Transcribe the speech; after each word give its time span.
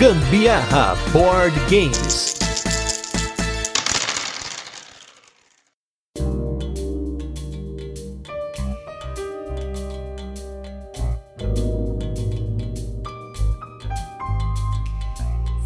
Gambiarra 0.00 0.96
Board 1.12 1.54
Games. 1.68 2.34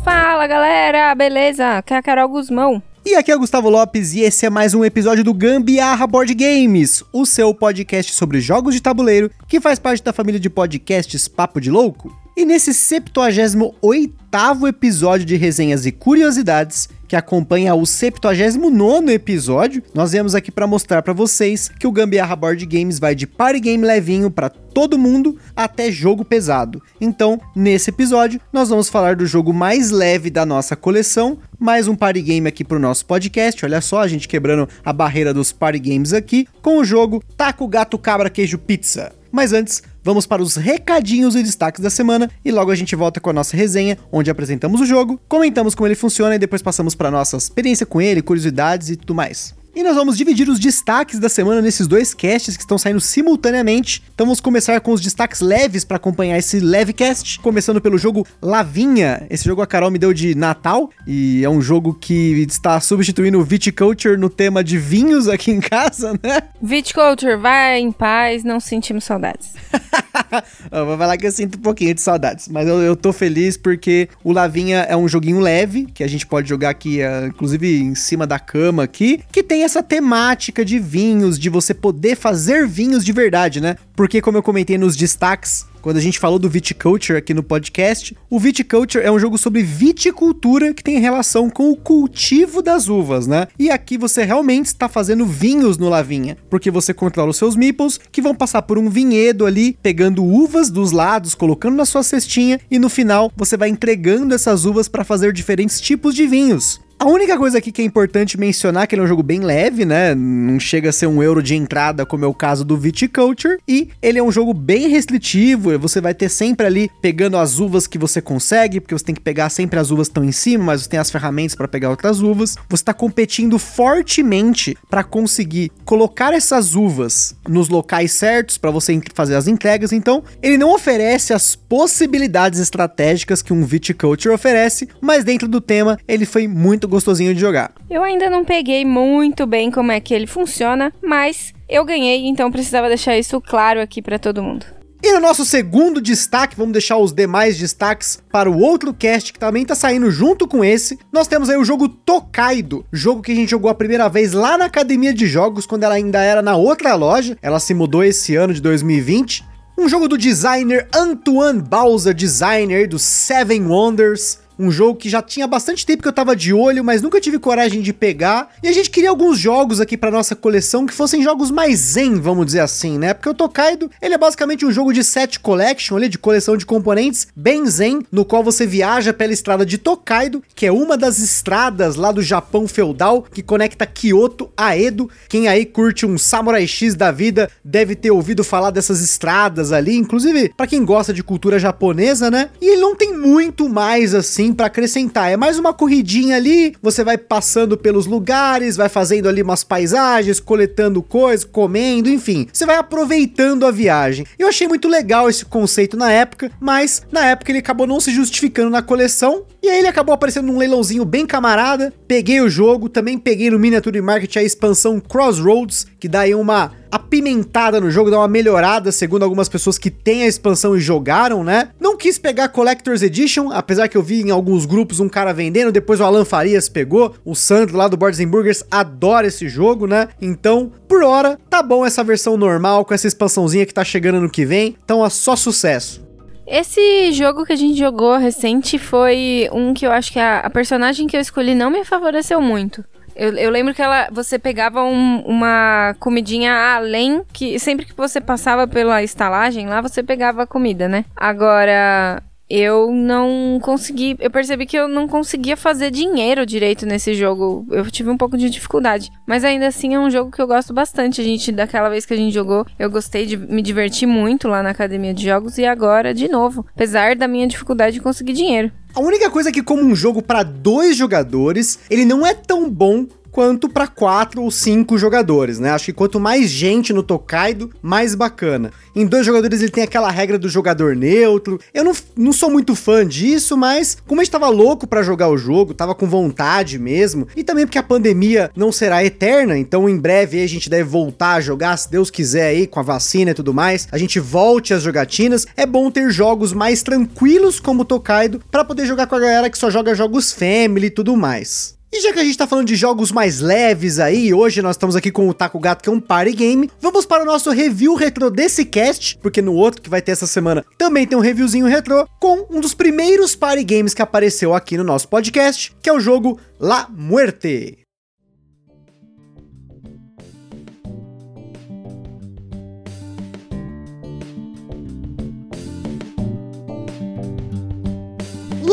Fala 0.02 0.48
galera, 0.48 1.14
beleza? 1.14 1.78
Aqui 1.78 1.94
é 1.94 1.96
a 1.96 2.02
Carol 2.02 2.28
Guzmão. 2.28 2.82
E 3.06 3.14
aqui 3.14 3.30
é 3.30 3.36
o 3.36 3.38
Gustavo 3.38 3.70
Lopes 3.70 4.14
e 4.14 4.22
esse 4.22 4.44
é 4.44 4.50
mais 4.50 4.74
um 4.74 4.84
episódio 4.84 5.22
do 5.22 5.32
Gambiarra 5.32 6.08
Board 6.08 6.34
Games, 6.34 7.04
o 7.12 7.24
seu 7.24 7.54
podcast 7.54 8.12
sobre 8.12 8.40
jogos 8.40 8.74
de 8.74 8.82
tabuleiro 8.82 9.30
que 9.46 9.60
faz 9.60 9.78
parte 9.78 10.02
da 10.02 10.12
família 10.12 10.40
de 10.40 10.50
podcasts 10.50 11.28
Papo 11.28 11.60
de 11.60 11.70
Louco. 11.70 12.23
E 12.36 12.44
nesse 12.44 12.74
78 12.74 14.66
episódio 14.66 15.24
de 15.24 15.36
resenhas 15.36 15.86
e 15.86 15.92
curiosidades, 15.92 16.88
que 17.06 17.14
acompanha 17.14 17.72
o 17.76 17.86
79 17.86 19.12
episódio, 19.12 19.80
nós 19.94 20.10
viemos 20.10 20.34
aqui 20.34 20.50
para 20.50 20.66
mostrar 20.66 21.00
para 21.02 21.12
vocês 21.12 21.68
que 21.68 21.86
o 21.86 21.92
Gambiarra 21.92 22.34
Board 22.34 22.66
Games 22.66 22.98
vai 22.98 23.14
de 23.14 23.24
party 23.24 23.60
game 23.60 23.86
levinho 23.86 24.32
para 24.32 24.48
todo 24.48 24.98
mundo 24.98 25.38
até 25.54 25.92
jogo 25.92 26.24
pesado. 26.24 26.82
Então, 27.00 27.40
nesse 27.54 27.90
episódio, 27.90 28.40
nós 28.52 28.68
vamos 28.68 28.88
falar 28.88 29.14
do 29.14 29.26
jogo 29.26 29.52
mais 29.52 29.92
leve 29.92 30.28
da 30.28 30.44
nossa 30.44 30.74
coleção, 30.74 31.38
mais 31.56 31.86
um 31.86 31.94
party 31.94 32.20
game 32.20 32.48
aqui 32.48 32.64
pro 32.64 32.80
nosso 32.80 33.06
podcast. 33.06 33.64
Olha 33.64 33.80
só, 33.80 34.00
a 34.00 34.08
gente 34.08 34.26
quebrando 34.26 34.68
a 34.84 34.92
barreira 34.92 35.32
dos 35.32 35.52
party 35.52 35.78
games 35.78 36.12
aqui 36.12 36.48
com 36.60 36.78
o 36.78 36.84
jogo 36.84 37.22
Taco 37.36 37.68
Gato 37.68 37.96
Cabra 37.96 38.28
Queijo 38.28 38.58
Pizza. 38.58 39.12
Mas 39.34 39.52
antes, 39.52 39.82
vamos 40.00 40.26
para 40.26 40.40
os 40.40 40.54
recadinhos 40.54 41.34
e 41.34 41.42
destaques 41.42 41.80
da 41.80 41.90
semana 41.90 42.30
e 42.44 42.52
logo 42.52 42.70
a 42.70 42.74
gente 42.76 42.94
volta 42.94 43.18
com 43.18 43.30
a 43.30 43.32
nossa 43.32 43.56
resenha, 43.56 43.98
onde 44.12 44.30
apresentamos 44.30 44.80
o 44.80 44.86
jogo, 44.86 45.20
comentamos 45.28 45.74
como 45.74 45.88
ele 45.88 45.96
funciona 45.96 46.36
e 46.36 46.38
depois 46.38 46.62
passamos 46.62 46.94
para 46.94 47.10
nossa 47.10 47.36
experiência 47.36 47.84
com 47.84 48.00
ele, 48.00 48.22
curiosidades 48.22 48.90
e 48.90 48.96
tudo 48.96 49.12
mais. 49.12 49.52
E 49.76 49.82
nós 49.82 49.96
vamos 49.96 50.16
dividir 50.16 50.48
os 50.48 50.60
destaques 50.60 51.18
da 51.18 51.28
semana 51.28 51.60
nesses 51.60 51.88
dois 51.88 52.14
casts 52.14 52.56
que 52.56 52.62
estão 52.62 52.78
saindo 52.78 53.00
simultaneamente. 53.00 54.04
Então 54.14 54.24
vamos 54.24 54.38
começar 54.38 54.80
com 54.80 54.92
os 54.92 55.00
destaques 55.00 55.40
leves 55.40 55.84
para 55.84 55.96
acompanhar 55.96 56.38
esse 56.38 56.60
leve 56.60 56.92
cast, 56.92 57.40
começando 57.40 57.80
pelo 57.80 57.98
jogo 57.98 58.24
Lavinha. 58.40 59.26
Esse 59.28 59.44
jogo 59.44 59.62
a 59.62 59.66
Carol 59.66 59.90
me 59.90 59.98
deu 59.98 60.14
de 60.14 60.32
Natal 60.36 60.90
e 61.04 61.44
é 61.44 61.50
um 61.50 61.60
jogo 61.60 61.92
que 61.92 62.46
está 62.48 62.78
substituindo 62.78 63.40
o 63.40 63.42
Viticulture 63.42 64.16
no 64.16 64.30
tema 64.30 64.62
de 64.62 64.78
vinhos 64.78 65.26
aqui 65.26 65.50
em 65.50 65.58
casa, 65.58 66.12
né? 66.22 66.42
Viticulture, 66.62 67.36
vai 67.36 67.80
em 67.80 67.90
paz, 67.90 68.44
não 68.44 68.60
sentimos 68.60 69.02
saudades. 69.02 69.54
vou 70.70 70.96
falar 70.96 71.16
que 71.16 71.26
eu 71.26 71.32
sinto 71.32 71.58
um 71.58 71.62
pouquinho 71.62 71.94
de 71.94 72.00
saudades, 72.00 72.46
mas 72.48 72.68
eu, 72.68 72.80
eu 72.80 72.94
tô 72.94 73.12
feliz 73.12 73.56
porque 73.56 74.08
o 74.22 74.32
Lavinha 74.32 74.86
é 74.88 74.96
um 74.96 75.08
joguinho 75.08 75.40
leve 75.40 75.86
que 75.86 76.04
a 76.04 76.08
gente 76.08 76.24
pode 76.24 76.48
jogar 76.48 76.70
aqui, 76.70 77.00
uh, 77.00 77.26
inclusive 77.26 77.80
em 77.80 77.96
cima 77.96 78.24
da 78.24 78.38
cama 78.38 78.84
aqui, 78.84 79.20
que 79.32 79.42
tem 79.42 79.63
essa 79.64 79.82
temática 79.82 80.64
de 80.64 80.78
vinhos, 80.78 81.38
de 81.38 81.48
você 81.48 81.74
poder 81.74 82.16
fazer 82.16 82.66
vinhos 82.66 83.04
de 83.04 83.12
verdade, 83.12 83.60
né? 83.60 83.76
Porque, 83.96 84.20
como 84.20 84.38
eu 84.38 84.42
comentei 84.42 84.78
nos 84.78 84.96
destaques, 84.96 85.66
quando 85.84 85.98
a 85.98 86.00
gente 86.00 86.18
falou 86.18 86.38
do 86.38 86.48
Viticulture 86.48 87.18
aqui 87.18 87.34
no 87.34 87.42
podcast, 87.42 88.16
o 88.30 88.40
Viticulture 88.40 89.04
é 89.04 89.12
um 89.12 89.18
jogo 89.18 89.36
sobre 89.36 89.62
viticultura 89.62 90.72
que 90.72 90.82
tem 90.82 90.98
relação 90.98 91.50
com 91.50 91.70
o 91.70 91.76
cultivo 91.76 92.62
das 92.62 92.88
uvas, 92.88 93.26
né? 93.26 93.48
E 93.58 93.70
aqui 93.70 93.98
você 93.98 94.24
realmente 94.24 94.66
está 94.66 94.88
fazendo 94.88 95.26
vinhos 95.26 95.76
no 95.76 95.90
Lavinha, 95.90 96.38
porque 96.48 96.70
você 96.70 96.94
controla 96.94 97.32
os 97.32 97.36
seus 97.36 97.54
meeples 97.54 98.00
que 98.10 98.22
vão 98.22 98.34
passar 98.34 98.62
por 98.62 98.78
um 98.78 98.88
vinhedo 98.88 99.44
ali, 99.44 99.76
pegando 99.82 100.24
uvas 100.24 100.70
dos 100.70 100.90
lados, 100.90 101.34
colocando 101.34 101.76
na 101.76 101.84
sua 101.84 102.02
cestinha 102.02 102.58
e 102.70 102.78
no 102.78 102.88
final 102.88 103.30
você 103.36 103.54
vai 103.54 103.68
entregando 103.68 104.34
essas 104.34 104.64
uvas 104.64 104.88
para 104.88 105.04
fazer 105.04 105.34
diferentes 105.34 105.82
tipos 105.82 106.14
de 106.14 106.26
vinhos. 106.26 106.80
A 107.04 107.06
única 107.06 107.36
coisa 107.36 107.58
aqui 107.58 107.70
que 107.70 107.82
é 107.82 107.84
importante 107.84 108.40
mencionar 108.40 108.84
é 108.84 108.86
que 108.86 108.94
ele 108.94 109.02
é 109.02 109.04
um 109.04 109.06
jogo 109.06 109.22
bem 109.22 109.40
leve, 109.40 109.84
né? 109.84 110.14
Não 110.14 110.58
chega 110.58 110.88
a 110.88 110.92
ser 110.92 111.06
um 111.06 111.22
euro 111.22 111.42
de 111.42 111.54
entrada, 111.54 112.06
como 112.06 112.24
é 112.24 112.26
o 112.26 112.32
caso 112.32 112.64
do 112.64 112.78
Viticulture. 112.78 113.58
E 113.68 113.90
ele 114.00 114.18
é 114.18 114.22
um 114.22 114.32
jogo 114.32 114.54
bem 114.54 114.88
restritivo. 114.88 115.78
Você 115.78 116.00
vai 116.00 116.14
ter 116.14 116.30
sempre 116.30 116.64
ali 116.64 116.90
pegando 117.02 117.36
as 117.36 117.58
uvas 117.58 117.86
que 117.86 117.98
você 117.98 118.22
consegue, 118.22 118.80
porque 118.80 118.94
você 118.94 119.04
tem 119.04 119.14
que 119.14 119.20
pegar 119.20 119.50
sempre 119.50 119.78
as 119.78 119.90
uvas 119.90 120.08
que 120.08 120.12
estão 120.12 120.24
em 120.24 120.32
cima, 120.32 120.64
mas 120.64 120.80
você 120.80 120.88
tem 120.88 120.98
as 120.98 121.10
ferramentas 121.10 121.54
para 121.54 121.68
pegar 121.68 121.90
outras 121.90 122.22
uvas. 122.22 122.56
Você 122.70 122.82
está 122.82 122.94
competindo 122.94 123.58
fortemente 123.58 124.74
para 124.88 125.04
conseguir 125.04 125.70
colocar 125.84 126.32
essas 126.32 126.74
uvas 126.74 127.36
nos 127.46 127.68
locais 127.68 128.12
certos 128.12 128.56
para 128.56 128.70
você 128.70 128.98
fazer 129.12 129.34
as 129.34 129.46
entregas. 129.46 129.92
Então, 129.92 130.24
ele 130.42 130.56
não 130.56 130.72
oferece 130.72 131.34
as 131.34 131.54
possibilidades 131.54 132.58
estratégicas 132.60 133.42
que 133.42 133.52
um 133.52 133.62
Viticulture 133.62 134.34
oferece, 134.34 134.88
mas 135.02 135.22
dentro 135.22 135.46
do 135.46 135.60
tema 135.60 135.98
ele 136.08 136.24
foi 136.24 136.48
muito 136.48 136.93
gostosinho 136.94 137.34
de 137.34 137.40
jogar. 137.40 137.72
Eu 137.90 138.02
ainda 138.02 138.30
não 138.30 138.44
peguei 138.44 138.84
muito 138.84 139.46
bem 139.46 139.70
como 139.70 139.92
é 139.92 140.00
que 140.00 140.14
ele 140.14 140.26
funciona, 140.26 140.92
mas 141.02 141.52
eu 141.68 141.84
ganhei, 141.84 142.26
então 142.26 142.50
precisava 142.50 142.88
deixar 142.88 143.18
isso 143.18 143.40
claro 143.40 143.80
aqui 143.80 144.00
para 144.00 144.18
todo 144.18 144.42
mundo. 144.42 144.64
E 145.02 145.12
no 145.12 145.20
nosso 145.20 145.44
segundo 145.44 146.00
destaque, 146.00 146.56
vamos 146.56 146.72
deixar 146.72 146.96
os 146.96 147.12
demais 147.12 147.58
destaques 147.58 148.22
para 148.32 148.50
o 148.50 148.58
outro 148.58 148.94
cast 148.94 149.34
que 149.34 149.38
também 149.38 149.62
tá 149.62 149.74
saindo 149.74 150.10
junto 150.10 150.48
com 150.48 150.64
esse. 150.64 150.98
Nós 151.12 151.28
temos 151.28 151.50
aí 151.50 151.58
o 151.58 151.64
jogo 151.64 151.90
Tokaido, 151.90 152.86
jogo 152.90 153.20
que 153.20 153.32
a 153.32 153.34
gente 153.34 153.50
jogou 153.50 153.70
a 153.70 153.74
primeira 153.74 154.08
vez 154.08 154.32
lá 154.32 154.56
na 154.56 154.64
academia 154.64 155.12
de 155.12 155.26
jogos, 155.26 155.66
quando 155.66 155.82
ela 155.82 155.94
ainda 155.94 156.22
era 156.22 156.40
na 156.40 156.56
outra 156.56 156.94
loja. 156.94 157.36
Ela 157.42 157.60
se 157.60 157.74
mudou 157.74 158.02
esse 158.02 158.34
ano 158.34 158.54
de 158.54 158.62
2020. 158.62 159.44
Um 159.76 159.90
jogo 159.90 160.08
do 160.08 160.16
designer 160.16 160.88
Antoine 160.94 161.60
Bowser, 161.60 162.14
designer 162.14 162.88
do 162.88 162.98
Seven 162.98 163.66
Wonders. 163.66 164.38
Um 164.58 164.70
jogo 164.70 164.98
que 164.98 165.08
já 165.08 165.20
tinha 165.20 165.46
bastante 165.46 165.84
tempo 165.84 166.02
que 166.02 166.08
eu 166.08 166.12
tava 166.12 166.36
de 166.36 166.52
olho, 166.52 166.84
mas 166.84 167.02
nunca 167.02 167.20
tive 167.20 167.38
coragem 167.38 167.80
de 167.80 167.92
pegar. 167.92 168.50
E 168.62 168.68
a 168.68 168.72
gente 168.72 168.90
queria 168.90 169.10
alguns 169.10 169.38
jogos 169.38 169.80
aqui 169.80 169.96
para 169.96 170.10
nossa 170.10 170.36
coleção 170.36 170.86
que 170.86 170.94
fossem 170.94 171.22
jogos 171.22 171.50
mais 171.50 171.78
zen, 171.78 172.20
vamos 172.20 172.46
dizer 172.46 172.60
assim, 172.60 172.98
né? 172.98 173.14
Porque 173.14 173.28
o 173.28 173.34
Tokaido, 173.34 173.90
ele 174.00 174.14
é 174.14 174.18
basicamente 174.18 174.64
um 174.64 174.70
jogo 174.70 174.92
de 174.92 175.02
set 175.02 175.40
collection, 175.40 175.96
ali, 175.96 176.08
de 176.08 176.18
coleção 176.18 176.56
de 176.56 176.66
componentes, 176.66 177.26
bem 177.34 177.66
zen, 177.66 178.02
no 178.10 178.24
qual 178.24 178.42
você 178.42 178.66
viaja 178.66 179.12
pela 179.12 179.32
estrada 179.32 179.66
de 179.66 179.78
Tokaido, 179.78 180.42
que 180.54 180.66
é 180.66 180.72
uma 180.72 180.96
das 180.96 181.18
estradas 181.18 181.96
lá 181.96 182.12
do 182.12 182.22
Japão 182.22 182.68
feudal 182.68 183.22
que 183.22 183.42
conecta 183.42 183.86
Kyoto 183.86 184.50
a 184.56 184.76
Edo. 184.76 185.10
Quem 185.28 185.48
aí 185.48 185.64
curte 185.64 186.06
um 186.06 186.16
Samurai 186.16 186.66
X 186.66 186.94
da 186.94 187.10
vida 187.10 187.50
deve 187.64 187.94
ter 187.94 188.10
ouvido 188.10 188.44
falar 188.44 188.70
dessas 188.70 189.00
estradas 189.00 189.72
ali, 189.72 189.96
inclusive 189.96 190.52
para 190.56 190.66
quem 190.66 190.84
gosta 190.84 191.12
de 191.12 191.22
cultura 191.22 191.58
japonesa, 191.58 192.30
né? 192.30 192.50
E 192.60 192.72
ele 192.72 192.80
não 192.80 192.94
tem 192.94 193.16
muito 193.16 193.68
mais 193.68 194.14
assim 194.14 194.43
assim 194.44 194.52
para 194.52 194.66
acrescentar. 194.66 195.30
É 195.30 195.36
mais 195.36 195.58
uma 195.58 195.72
corridinha 195.72 196.36
ali, 196.36 196.74
você 196.82 197.02
vai 197.02 197.16
passando 197.16 197.78
pelos 197.78 198.06
lugares, 198.06 198.76
vai 198.76 198.88
fazendo 198.88 199.28
ali 199.28 199.42
umas 199.42 199.64
paisagens, 199.64 200.40
coletando 200.40 201.02
coisas, 201.02 201.44
comendo, 201.44 202.08
enfim. 202.08 202.46
Você 202.52 202.66
vai 202.66 202.76
aproveitando 202.76 203.66
a 203.66 203.70
viagem. 203.70 204.26
Eu 204.38 204.48
achei 204.48 204.68
muito 204.68 204.88
legal 204.88 205.28
esse 205.28 205.44
conceito 205.44 205.96
na 205.96 206.12
época, 206.12 206.50
mas 206.60 207.02
na 207.10 207.26
época 207.26 207.50
ele 207.50 207.58
acabou 207.58 207.86
não 207.86 208.00
se 208.00 208.12
justificando 208.12 208.70
na 208.70 208.82
coleção. 208.82 209.44
E 209.62 209.68
aí 209.68 209.78
ele 209.78 209.88
acabou 209.88 210.14
aparecendo 210.14 210.46
num 210.46 210.58
leilãozinho 210.58 211.04
bem 211.04 211.26
camarada. 211.26 211.92
Peguei 212.06 212.40
o 212.40 212.50
jogo, 212.50 212.88
também 212.88 213.16
peguei 213.16 213.50
no 213.50 213.58
Miniature 213.58 214.00
Market 214.02 214.36
a 214.36 214.42
expansão 214.42 215.00
Crossroads, 215.00 215.86
que 215.98 216.08
dá 216.08 216.20
aí 216.20 216.34
uma 216.34 216.72
apimentada 216.94 217.80
no 217.80 217.90
jogo, 217.90 218.08
dá 218.08 218.18
uma 218.18 218.28
melhorada, 218.28 218.92
segundo 218.92 219.24
algumas 219.24 219.48
pessoas 219.48 219.76
que 219.76 219.90
têm 219.90 220.22
a 220.22 220.28
expansão 220.28 220.76
e 220.76 220.80
jogaram, 220.80 221.42
né? 221.42 221.70
Não 221.80 221.96
quis 221.96 222.18
pegar 222.18 222.48
Collector's 222.50 223.02
Edition, 223.02 223.50
apesar 223.50 223.88
que 223.88 223.96
eu 223.96 224.02
vi 224.02 224.22
em 224.22 224.30
alguns 224.30 224.64
grupos 224.64 225.00
um 225.00 225.08
cara 225.08 225.32
vendendo, 225.32 225.72
depois 225.72 225.98
o 225.98 226.04
Alan 226.04 226.24
Farias 226.24 226.68
pegou, 226.68 227.12
o 227.24 227.34
Sandro 227.34 227.76
lá 227.76 227.88
do 227.88 227.96
Boards 227.96 228.24
Burgers 228.24 228.62
adora 228.70 229.26
esse 229.26 229.48
jogo, 229.48 229.88
né? 229.88 230.08
Então, 230.22 230.70
por 230.86 231.02
hora, 231.02 231.36
tá 231.50 231.60
bom 231.60 231.84
essa 231.84 232.04
versão 232.04 232.36
normal, 232.36 232.84
com 232.84 232.94
essa 232.94 233.08
expansãozinha 233.08 233.66
que 233.66 233.74
tá 233.74 233.82
chegando 233.82 234.20
no 234.20 234.30
que 234.30 234.44
vem, 234.44 234.76
então 234.84 235.04
é 235.04 235.10
só 235.10 235.34
sucesso. 235.34 236.04
Esse 236.46 237.10
jogo 237.12 237.44
que 237.44 237.54
a 237.54 237.56
gente 237.56 237.76
jogou 237.76 238.16
recente 238.18 238.78
foi 238.78 239.48
um 239.50 239.74
que 239.74 239.84
eu 239.86 239.90
acho 239.90 240.12
que 240.12 240.20
a, 240.20 240.40
a 240.40 240.50
personagem 240.50 241.06
que 241.06 241.16
eu 241.16 241.20
escolhi 241.20 241.54
não 241.54 241.70
me 241.70 241.84
favoreceu 241.84 242.40
muito. 242.40 242.84
Eu, 243.16 243.32
eu, 243.36 243.50
lembro 243.50 243.72
que 243.72 243.82
ela, 243.82 244.08
você 244.10 244.38
pegava 244.38 244.82
um, 244.82 245.20
uma 245.20 245.94
comidinha 246.00 246.52
além, 246.74 247.22
que 247.32 247.58
sempre 247.58 247.86
que 247.86 247.96
você 247.96 248.20
passava 248.20 248.66
pela 248.66 249.02
estalagem 249.02 249.68
lá, 249.68 249.80
você 249.80 250.02
pegava 250.02 250.46
comida, 250.46 250.88
né? 250.88 251.04
Agora, 251.16 252.22
eu 252.56 252.92
não 252.92 253.58
consegui. 253.60 254.16
Eu 254.20 254.30
percebi 254.30 254.64
que 254.64 254.76
eu 254.76 254.86
não 254.86 255.08
conseguia 255.08 255.56
fazer 255.56 255.90
dinheiro 255.90 256.46
direito 256.46 256.86
nesse 256.86 257.12
jogo. 257.14 257.66
Eu 257.70 257.90
tive 257.90 258.10
um 258.10 258.16
pouco 258.16 258.38
de 258.38 258.48
dificuldade. 258.48 259.10
Mas 259.26 259.42
ainda 259.42 259.66
assim 259.66 259.94
é 259.94 259.98
um 259.98 260.08
jogo 260.08 260.30
que 260.30 260.40
eu 260.40 260.46
gosto 260.46 260.72
bastante. 260.72 261.20
A 261.20 261.24
gente, 261.24 261.50
daquela 261.50 261.88
vez 261.88 262.06
que 262.06 262.14
a 262.14 262.16
gente 262.16 262.32
jogou, 262.32 262.64
eu 262.78 262.88
gostei 262.88 263.26
de 263.26 263.36
me 263.36 263.60
divertir 263.60 264.06
muito 264.06 264.46
lá 264.46 264.62
na 264.62 264.70
academia 264.70 265.12
de 265.12 265.24
jogos. 265.24 265.58
E 265.58 265.64
agora, 265.64 266.14
de 266.14 266.28
novo, 266.28 266.64
apesar 266.74 267.16
da 267.16 267.26
minha 267.26 267.48
dificuldade 267.48 267.94
de 267.94 268.00
conseguir 268.00 268.34
dinheiro. 268.34 268.70
A 268.94 269.00
única 269.00 269.28
coisa 269.28 269.48
é 269.48 269.52
que, 269.52 269.62
como 269.62 269.82
um 269.82 269.96
jogo 269.96 270.22
para 270.22 270.44
dois 270.44 270.96
jogadores, 270.96 271.80
ele 271.90 272.04
não 272.04 272.24
é 272.24 272.34
tão 272.34 272.70
bom 272.70 273.04
quanto 273.34 273.68
para 273.68 273.88
quatro 273.88 274.42
ou 274.42 274.48
cinco 274.48 274.96
jogadores, 274.96 275.58
né? 275.58 275.70
Acho 275.70 275.86
que 275.86 275.92
quanto 275.92 276.20
mais 276.20 276.48
gente 276.48 276.92
no 276.92 277.02
Tokaido, 277.02 277.68
mais 277.82 278.14
bacana. 278.14 278.70
Em 278.94 279.04
dois 279.04 279.26
jogadores 279.26 279.60
ele 279.60 279.72
tem 279.72 279.82
aquela 279.82 280.08
regra 280.08 280.38
do 280.38 280.48
jogador 280.48 280.94
neutro. 280.94 281.58
Eu 281.74 281.82
não, 281.82 281.92
não 282.16 282.32
sou 282.32 282.48
muito 282.48 282.76
fã 282.76 283.04
disso, 283.04 283.56
mas 283.56 283.96
como 284.06 284.20
a 284.20 284.24
gente 284.24 284.30
tava 284.30 284.48
louco 284.48 284.86
para 284.86 285.02
jogar 285.02 285.28
o 285.30 285.36
jogo, 285.36 285.74
tava 285.74 285.96
com 285.96 286.06
vontade 286.06 286.78
mesmo, 286.78 287.26
e 287.34 287.42
também 287.42 287.66
porque 287.66 287.76
a 287.76 287.82
pandemia 287.82 288.52
não 288.54 288.70
será 288.70 289.04
eterna, 289.04 289.58
então 289.58 289.88
em 289.88 289.98
breve 289.98 290.40
a 290.40 290.46
gente 290.46 290.70
deve 290.70 290.84
voltar 290.84 291.34
a 291.34 291.40
jogar, 291.40 291.76
se 291.76 291.90
Deus 291.90 292.12
quiser 292.12 292.46
aí, 292.46 292.68
com 292.68 292.78
a 292.78 292.84
vacina 292.84 293.32
e 293.32 293.34
tudo 293.34 293.52
mais, 293.52 293.88
a 293.90 293.98
gente 293.98 294.20
volte 294.20 294.72
às 294.72 294.84
jogatinas. 294.84 295.44
É 295.56 295.66
bom 295.66 295.90
ter 295.90 296.08
jogos 296.12 296.52
mais 296.52 296.84
tranquilos 296.84 297.58
como 297.58 297.82
o 297.82 297.84
Tokaido 297.84 298.40
para 298.48 298.64
poder 298.64 298.86
jogar 298.86 299.08
com 299.08 299.16
a 299.16 299.20
galera 299.20 299.50
que 299.50 299.58
só 299.58 299.70
joga 299.70 299.92
jogos 299.92 300.30
family 300.30 300.86
e 300.86 300.90
tudo 300.90 301.16
mais. 301.16 301.74
E 301.96 302.00
já 302.00 302.12
que 302.12 302.18
a 302.18 302.24
gente 302.24 302.36
tá 302.36 302.44
falando 302.44 302.66
de 302.66 302.74
jogos 302.74 303.12
mais 303.12 303.38
leves 303.38 304.00
aí, 304.00 304.34
hoje 304.34 304.60
nós 304.60 304.74
estamos 304.74 304.96
aqui 304.96 305.12
com 305.12 305.28
o 305.28 305.32
Taco 305.32 305.60
Gato, 305.60 305.80
que 305.80 305.88
é 305.88 305.92
um 305.92 306.00
party 306.00 306.32
game, 306.32 306.68
vamos 306.80 307.06
para 307.06 307.22
o 307.22 307.24
nosso 307.24 307.52
review 307.52 307.94
retro 307.94 308.32
desse 308.32 308.64
cast, 308.64 309.16
porque 309.18 309.40
no 309.40 309.54
outro 309.54 309.80
que 309.80 309.88
vai 309.88 310.02
ter 310.02 310.10
essa 310.10 310.26
semana 310.26 310.64
também 310.76 311.06
tem 311.06 311.16
um 311.16 311.20
reviewzinho 311.20 311.66
retro, 311.66 312.04
com 312.18 312.48
um 312.50 312.60
dos 312.60 312.74
primeiros 312.74 313.36
party 313.36 313.62
games 313.62 313.94
que 313.94 314.02
apareceu 314.02 314.52
aqui 314.52 314.76
no 314.76 314.82
nosso 314.82 315.06
podcast, 315.06 315.72
que 315.80 315.88
é 315.88 315.92
o 315.92 316.00
jogo 316.00 316.36
La 316.58 316.88
Muerte. 316.90 317.83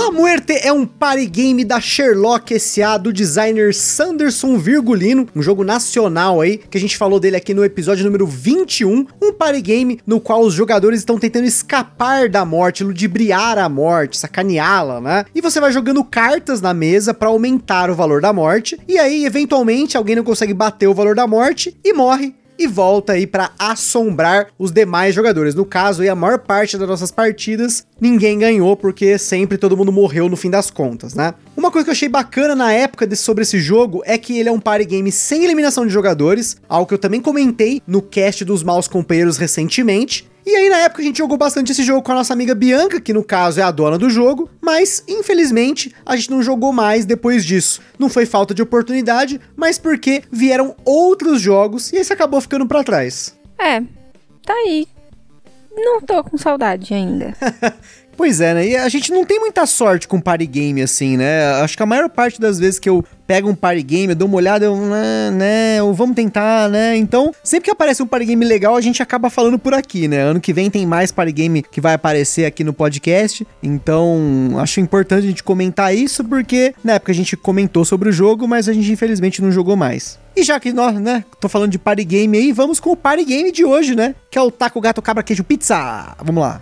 La 0.01 0.09
Muerte 0.09 0.53
é 0.63 0.73
um 0.73 0.83
party 0.83 1.27
game 1.27 1.63
da 1.63 1.79
Sherlock 1.79 2.55
S.A. 2.55 2.97
do 2.97 3.13
designer 3.13 3.71
Sanderson 3.71 4.57
Virgulino, 4.57 5.27
um 5.35 5.43
jogo 5.43 5.63
nacional 5.63 6.41
aí, 6.41 6.57
que 6.57 6.75
a 6.75 6.81
gente 6.81 6.97
falou 6.97 7.19
dele 7.19 7.35
aqui 7.35 7.53
no 7.53 7.63
episódio 7.63 8.03
número 8.03 8.25
21, 8.25 9.05
um 9.21 9.31
party 9.31 9.61
game 9.61 9.99
no 10.07 10.19
qual 10.19 10.41
os 10.41 10.55
jogadores 10.55 11.01
estão 11.01 11.19
tentando 11.19 11.45
escapar 11.45 12.27
da 12.29 12.43
morte, 12.43 12.83
ludibriar 12.83 13.59
a 13.59 13.69
morte, 13.69 14.17
sacaneá-la, 14.17 14.99
né? 14.99 15.25
E 15.35 15.39
você 15.39 15.59
vai 15.59 15.71
jogando 15.71 16.03
cartas 16.03 16.61
na 16.61 16.73
mesa 16.73 17.13
para 17.13 17.29
aumentar 17.29 17.91
o 17.91 17.95
valor 17.95 18.21
da 18.21 18.33
morte, 18.33 18.79
e 18.87 18.97
aí 18.97 19.23
eventualmente 19.23 19.97
alguém 19.97 20.15
não 20.15 20.23
consegue 20.23 20.51
bater 20.51 20.87
o 20.87 20.95
valor 20.95 21.13
da 21.13 21.27
morte 21.27 21.77
e 21.83 21.93
morre 21.93 22.33
e 22.61 22.67
volta 22.67 23.13
aí 23.13 23.25
para 23.25 23.51
assombrar 23.57 24.47
os 24.57 24.71
demais 24.71 25.13
jogadores. 25.13 25.55
No 25.55 25.65
caso, 25.65 26.01
aí, 26.01 26.09
a 26.09 26.15
maior 26.15 26.39
parte 26.39 26.77
das 26.77 26.87
nossas 26.87 27.11
partidas 27.11 27.85
ninguém 27.99 28.39
ganhou 28.39 28.75
porque 28.75 29.17
sempre 29.17 29.57
todo 29.57 29.77
mundo 29.77 29.91
morreu 29.91 30.27
no 30.27 30.35
fim 30.35 30.49
das 30.49 30.71
contas, 30.71 31.13
né? 31.13 31.33
Uma 31.55 31.69
coisa 31.69 31.85
que 31.85 31.89
eu 31.89 31.93
achei 31.93 32.09
bacana 32.09 32.55
na 32.55 32.71
época 32.71 33.13
sobre 33.15 33.43
esse 33.43 33.59
jogo 33.59 34.01
é 34.05 34.17
que 34.17 34.39
ele 34.39 34.49
é 34.49 34.51
um 34.51 34.59
party 34.59 34.85
game 34.85 35.11
sem 35.11 35.43
eliminação 35.43 35.85
de 35.85 35.91
jogadores, 35.91 36.57
algo 36.67 36.87
que 36.87 36.93
eu 36.93 36.99
também 36.99 37.21
comentei 37.21 37.81
no 37.85 38.01
cast 38.01 38.43
dos 38.45 38.63
maus 38.63 38.87
companheiros 38.87 39.37
recentemente. 39.37 40.30
E 40.45 40.55
aí, 40.55 40.69
na 40.69 40.77
época, 40.79 41.01
a 41.01 41.05
gente 41.05 41.17
jogou 41.17 41.37
bastante 41.37 41.71
esse 41.71 41.83
jogo 41.83 42.01
com 42.01 42.11
a 42.11 42.15
nossa 42.15 42.33
amiga 42.33 42.55
Bianca, 42.55 42.99
que 42.99 43.13
no 43.13 43.23
caso 43.23 43.59
é 43.59 43.63
a 43.63 43.71
dona 43.71 43.97
do 43.97 44.09
jogo, 44.09 44.49
mas 44.59 45.03
infelizmente 45.07 45.93
a 46.05 46.15
gente 46.15 46.31
não 46.31 46.41
jogou 46.41 46.73
mais 46.73 47.05
depois 47.05 47.45
disso. 47.45 47.81
Não 47.99 48.09
foi 48.09 48.25
falta 48.25 48.53
de 48.53 48.61
oportunidade, 48.61 49.39
mas 49.55 49.77
porque 49.77 50.23
vieram 50.31 50.75
outros 50.83 51.41
jogos 51.41 51.93
e 51.93 51.97
esse 51.97 52.11
acabou 52.11 52.41
ficando 52.41 52.65
para 52.65 52.83
trás. 52.83 53.37
É, 53.59 53.81
tá 54.45 54.53
aí. 54.53 54.87
Não 55.75 56.01
tô 56.01 56.23
com 56.23 56.37
saudade 56.37 56.93
ainda. 56.93 57.33
Pois 58.21 58.39
é, 58.39 58.53
né? 58.53 58.67
E 58.67 58.75
a 58.75 58.87
gente 58.87 59.11
não 59.11 59.25
tem 59.25 59.39
muita 59.39 59.65
sorte 59.65 60.07
com 60.07 60.21
party 60.21 60.45
game 60.45 60.79
assim, 60.79 61.17
né? 61.17 61.43
Acho 61.53 61.75
que 61.75 61.81
a 61.81 61.87
maior 61.87 62.07
parte 62.07 62.39
das 62.39 62.59
vezes 62.59 62.77
que 62.77 62.87
eu 62.87 63.03
pego 63.25 63.49
um 63.49 63.55
party 63.55 63.81
game, 63.81 64.09
eu 64.09 64.15
dou 64.15 64.27
uma 64.27 64.37
olhada, 64.37 64.63
eu, 64.63 64.75
né, 64.75 65.31
né, 65.31 65.81
ou 65.81 65.91
vamos 65.91 66.15
tentar, 66.15 66.69
né? 66.69 66.95
Então, 66.95 67.33
sempre 67.43 67.65
que 67.65 67.71
aparece 67.71 68.03
um 68.03 68.05
party 68.05 68.27
game 68.27 68.45
legal, 68.45 68.75
a 68.75 68.81
gente 68.81 69.01
acaba 69.01 69.31
falando 69.31 69.57
por 69.57 69.73
aqui, 69.73 70.07
né? 70.07 70.21
Ano 70.21 70.39
que 70.39 70.53
vem 70.53 70.69
tem 70.69 70.85
mais 70.85 71.11
party 71.11 71.31
game 71.31 71.63
que 71.63 71.81
vai 71.81 71.95
aparecer 71.95 72.45
aqui 72.45 72.63
no 72.63 72.73
podcast. 72.73 73.45
Então, 73.63 74.55
acho 74.59 74.79
importante 74.79 75.25
a 75.25 75.29
gente 75.29 75.43
comentar 75.43 75.91
isso 75.95 76.23
porque 76.23 76.75
na 76.83 76.93
época 76.93 77.11
a 77.11 77.15
gente 77.15 77.35
comentou 77.35 77.83
sobre 77.83 78.07
o 78.07 78.11
jogo, 78.11 78.47
mas 78.47 78.69
a 78.69 78.73
gente 78.73 78.91
infelizmente 78.91 79.41
não 79.41 79.51
jogou 79.51 79.75
mais. 79.75 80.19
E 80.35 80.43
já 80.43 80.59
que 80.59 80.71
nós, 80.71 80.93
né, 80.93 81.25
tô 81.39 81.49
falando 81.49 81.71
de 81.71 81.79
party 81.79 82.03
game 82.03 82.37
aí, 82.37 82.51
vamos 82.51 82.79
com 82.79 82.91
o 82.91 82.95
party 82.95 83.25
game 83.25 83.51
de 83.51 83.65
hoje, 83.65 83.95
né? 83.95 84.13
Que 84.29 84.37
é 84.37 84.41
o 84.43 84.51
Taco 84.51 84.79
Gato 84.79 85.01
Cabra 85.01 85.23
Queijo 85.23 85.43
Pizza. 85.43 86.15
Vamos 86.23 86.43
lá. 86.43 86.61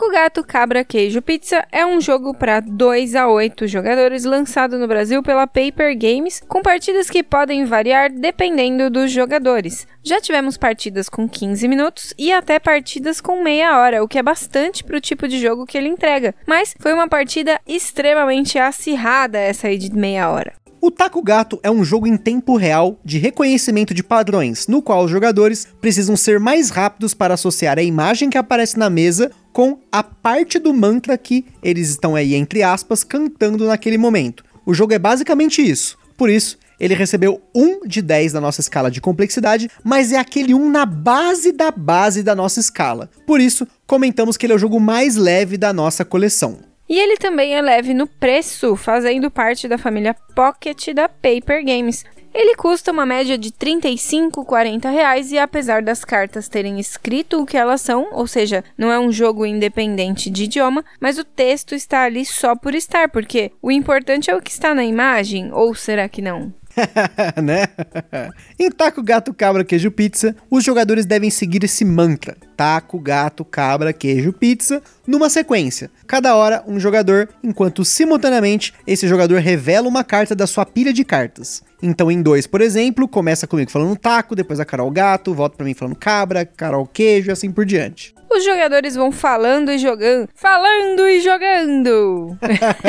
Taco 0.00 0.12
Gato 0.12 0.42
Cabra 0.42 0.82
Queijo 0.82 1.20
Pizza 1.20 1.62
é 1.70 1.84
um 1.84 2.00
jogo 2.00 2.32
para 2.32 2.60
2 2.60 3.14
a 3.14 3.28
8 3.28 3.68
jogadores 3.68 4.24
lançado 4.24 4.78
no 4.78 4.88
Brasil 4.88 5.22
pela 5.22 5.46
Paper 5.46 5.94
Games, 5.94 6.40
com 6.48 6.62
partidas 6.62 7.10
que 7.10 7.22
podem 7.22 7.66
variar 7.66 8.10
dependendo 8.10 8.88
dos 8.88 9.12
jogadores. 9.12 9.86
Já 10.02 10.18
tivemos 10.18 10.56
partidas 10.56 11.10
com 11.10 11.28
15 11.28 11.68
minutos 11.68 12.14
e 12.18 12.32
até 12.32 12.58
partidas 12.58 13.20
com 13.20 13.42
meia 13.42 13.78
hora, 13.78 14.02
o 14.02 14.08
que 14.08 14.18
é 14.18 14.22
bastante 14.22 14.82
para 14.82 14.96
o 14.96 15.02
tipo 15.02 15.28
de 15.28 15.38
jogo 15.38 15.66
que 15.66 15.76
ele 15.76 15.90
entrega, 15.90 16.34
mas 16.46 16.74
foi 16.80 16.94
uma 16.94 17.06
partida 17.06 17.60
extremamente 17.66 18.58
acirrada 18.58 19.38
essa 19.38 19.68
aí 19.68 19.76
de 19.76 19.94
meia 19.94 20.30
hora. 20.30 20.59
O 20.82 20.90
Taco 20.90 21.22
Gato 21.22 21.60
é 21.62 21.70
um 21.70 21.84
jogo 21.84 22.06
em 22.06 22.16
tempo 22.16 22.56
real 22.56 22.98
de 23.04 23.18
reconhecimento 23.18 23.92
de 23.92 24.02
padrões, 24.02 24.66
no 24.66 24.80
qual 24.80 25.04
os 25.04 25.10
jogadores 25.10 25.68
precisam 25.78 26.16
ser 26.16 26.40
mais 26.40 26.70
rápidos 26.70 27.12
para 27.12 27.34
associar 27.34 27.78
a 27.78 27.82
imagem 27.82 28.30
que 28.30 28.38
aparece 28.38 28.78
na 28.78 28.88
mesa 28.88 29.30
com 29.52 29.78
a 29.92 30.02
parte 30.02 30.58
do 30.58 30.72
mantra 30.72 31.18
que 31.18 31.44
eles 31.62 31.90
estão 31.90 32.14
aí, 32.14 32.34
entre 32.34 32.62
aspas, 32.62 33.04
cantando 33.04 33.66
naquele 33.66 33.98
momento. 33.98 34.42
O 34.64 34.72
jogo 34.72 34.94
é 34.94 34.98
basicamente 34.98 35.60
isso. 35.60 35.98
Por 36.16 36.30
isso, 36.30 36.58
ele 36.78 36.94
recebeu 36.94 37.42
1 37.54 37.86
de 37.86 38.00
10 38.00 38.32
na 38.32 38.40
nossa 38.40 38.62
escala 38.62 38.90
de 38.90 39.02
complexidade, 39.02 39.68
mas 39.84 40.12
é 40.12 40.16
aquele 40.16 40.54
1 40.54 40.70
na 40.70 40.86
base 40.86 41.52
da 41.52 41.70
base 41.70 42.22
da 42.22 42.34
nossa 42.34 42.58
escala. 42.58 43.10
Por 43.26 43.38
isso, 43.38 43.68
comentamos 43.86 44.38
que 44.38 44.46
ele 44.46 44.54
é 44.54 44.56
o 44.56 44.58
jogo 44.58 44.80
mais 44.80 45.16
leve 45.16 45.58
da 45.58 45.74
nossa 45.74 46.06
coleção. 46.06 46.69
E 46.90 46.98
ele 46.98 47.16
também 47.16 47.54
é 47.54 47.62
leve 47.62 47.94
no 47.94 48.04
preço, 48.04 48.74
fazendo 48.74 49.30
parte 49.30 49.68
da 49.68 49.78
família 49.78 50.12
Pocket 50.34 50.88
da 50.92 51.08
Paper 51.08 51.64
Games. 51.64 52.04
Ele 52.34 52.56
custa 52.56 52.90
uma 52.90 53.06
média 53.06 53.38
de 53.38 53.52
35, 53.52 54.44
40 54.44 54.90
reais 54.90 55.30
e 55.30 55.38
apesar 55.38 55.82
das 55.82 56.04
cartas 56.04 56.48
terem 56.48 56.80
escrito 56.80 57.40
o 57.40 57.46
que 57.46 57.56
elas 57.56 57.80
são, 57.80 58.08
ou 58.10 58.26
seja, 58.26 58.64
não 58.76 58.90
é 58.90 58.98
um 58.98 59.12
jogo 59.12 59.46
independente 59.46 60.28
de 60.28 60.44
idioma, 60.44 60.84
mas 61.00 61.16
o 61.16 61.24
texto 61.24 61.76
está 61.76 62.02
ali 62.02 62.24
só 62.24 62.56
por 62.56 62.74
estar, 62.74 63.08
porque 63.08 63.52
o 63.62 63.70
importante 63.70 64.28
é 64.28 64.34
o 64.34 64.42
que 64.42 64.50
está 64.50 64.74
na 64.74 64.84
imagem, 64.84 65.52
ou 65.52 65.72
será 65.76 66.08
que 66.08 66.20
não? 66.20 66.52
né? 67.42 67.66
em 68.58 68.70
Taco, 68.70 69.02
Gato, 69.02 69.34
Cabra, 69.34 69.64
Queijo, 69.64 69.90
Pizza, 69.90 70.36
os 70.50 70.64
jogadores 70.64 71.04
devem 71.04 71.30
seguir 71.30 71.64
esse 71.64 71.84
mantra: 71.84 72.36
Taco, 72.56 72.98
Gato, 72.98 73.44
Cabra, 73.44 73.92
Queijo, 73.92 74.32
Pizza, 74.32 74.82
numa 75.10 75.28
sequência. 75.28 75.90
Cada 76.06 76.36
hora, 76.36 76.62
um 76.68 76.78
jogador, 76.78 77.28
enquanto 77.42 77.84
simultaneamente 77.84 78.72
esse 78.86 79.08
jogador 79.08 79.40
revela 79.40 79.88
uma 79.88 80.04
carta 80.04 80.36
da 80.36 80.46
sua 80.46 80.64
pilha 80.64 80.92
de 80.92 81.04
cartas. 81.04 81.64
Então, 81.82 82.12
em 82.12 82.22
dois, 82.22 82.46
por 82.46 82.60
exemplo, 82.60 83.08
começa 83.08 83.46
comigo 83.46 83.72
falando 83.72 83.96
taco, 83.96 84.36
depois 84.36 84.60
a 84.60 84.64
Carol 84.64 84.90
Gato, 84.90 85.34
volta 85.34 85.56
para 85.56 85.66
mim 85.66 85.74
falando 85.74 85.96
cabra, 85.96 86.44
Carol 86.44 86.86
Queijo 86.86 87.30
e 87.30 87.32
assim 87.32 87.50
por 87.50 87.64
diante. 87.64 88.14
Os 88.32 88.44
jogadores 88.44 88.94
vão 88.94 89.10
falando 89.10 89.72
e 89.72 89.78
jogando, 89.78 90.28
falando 90.32 91.08
e 91.08 91.20
jogando. 91.20 92.38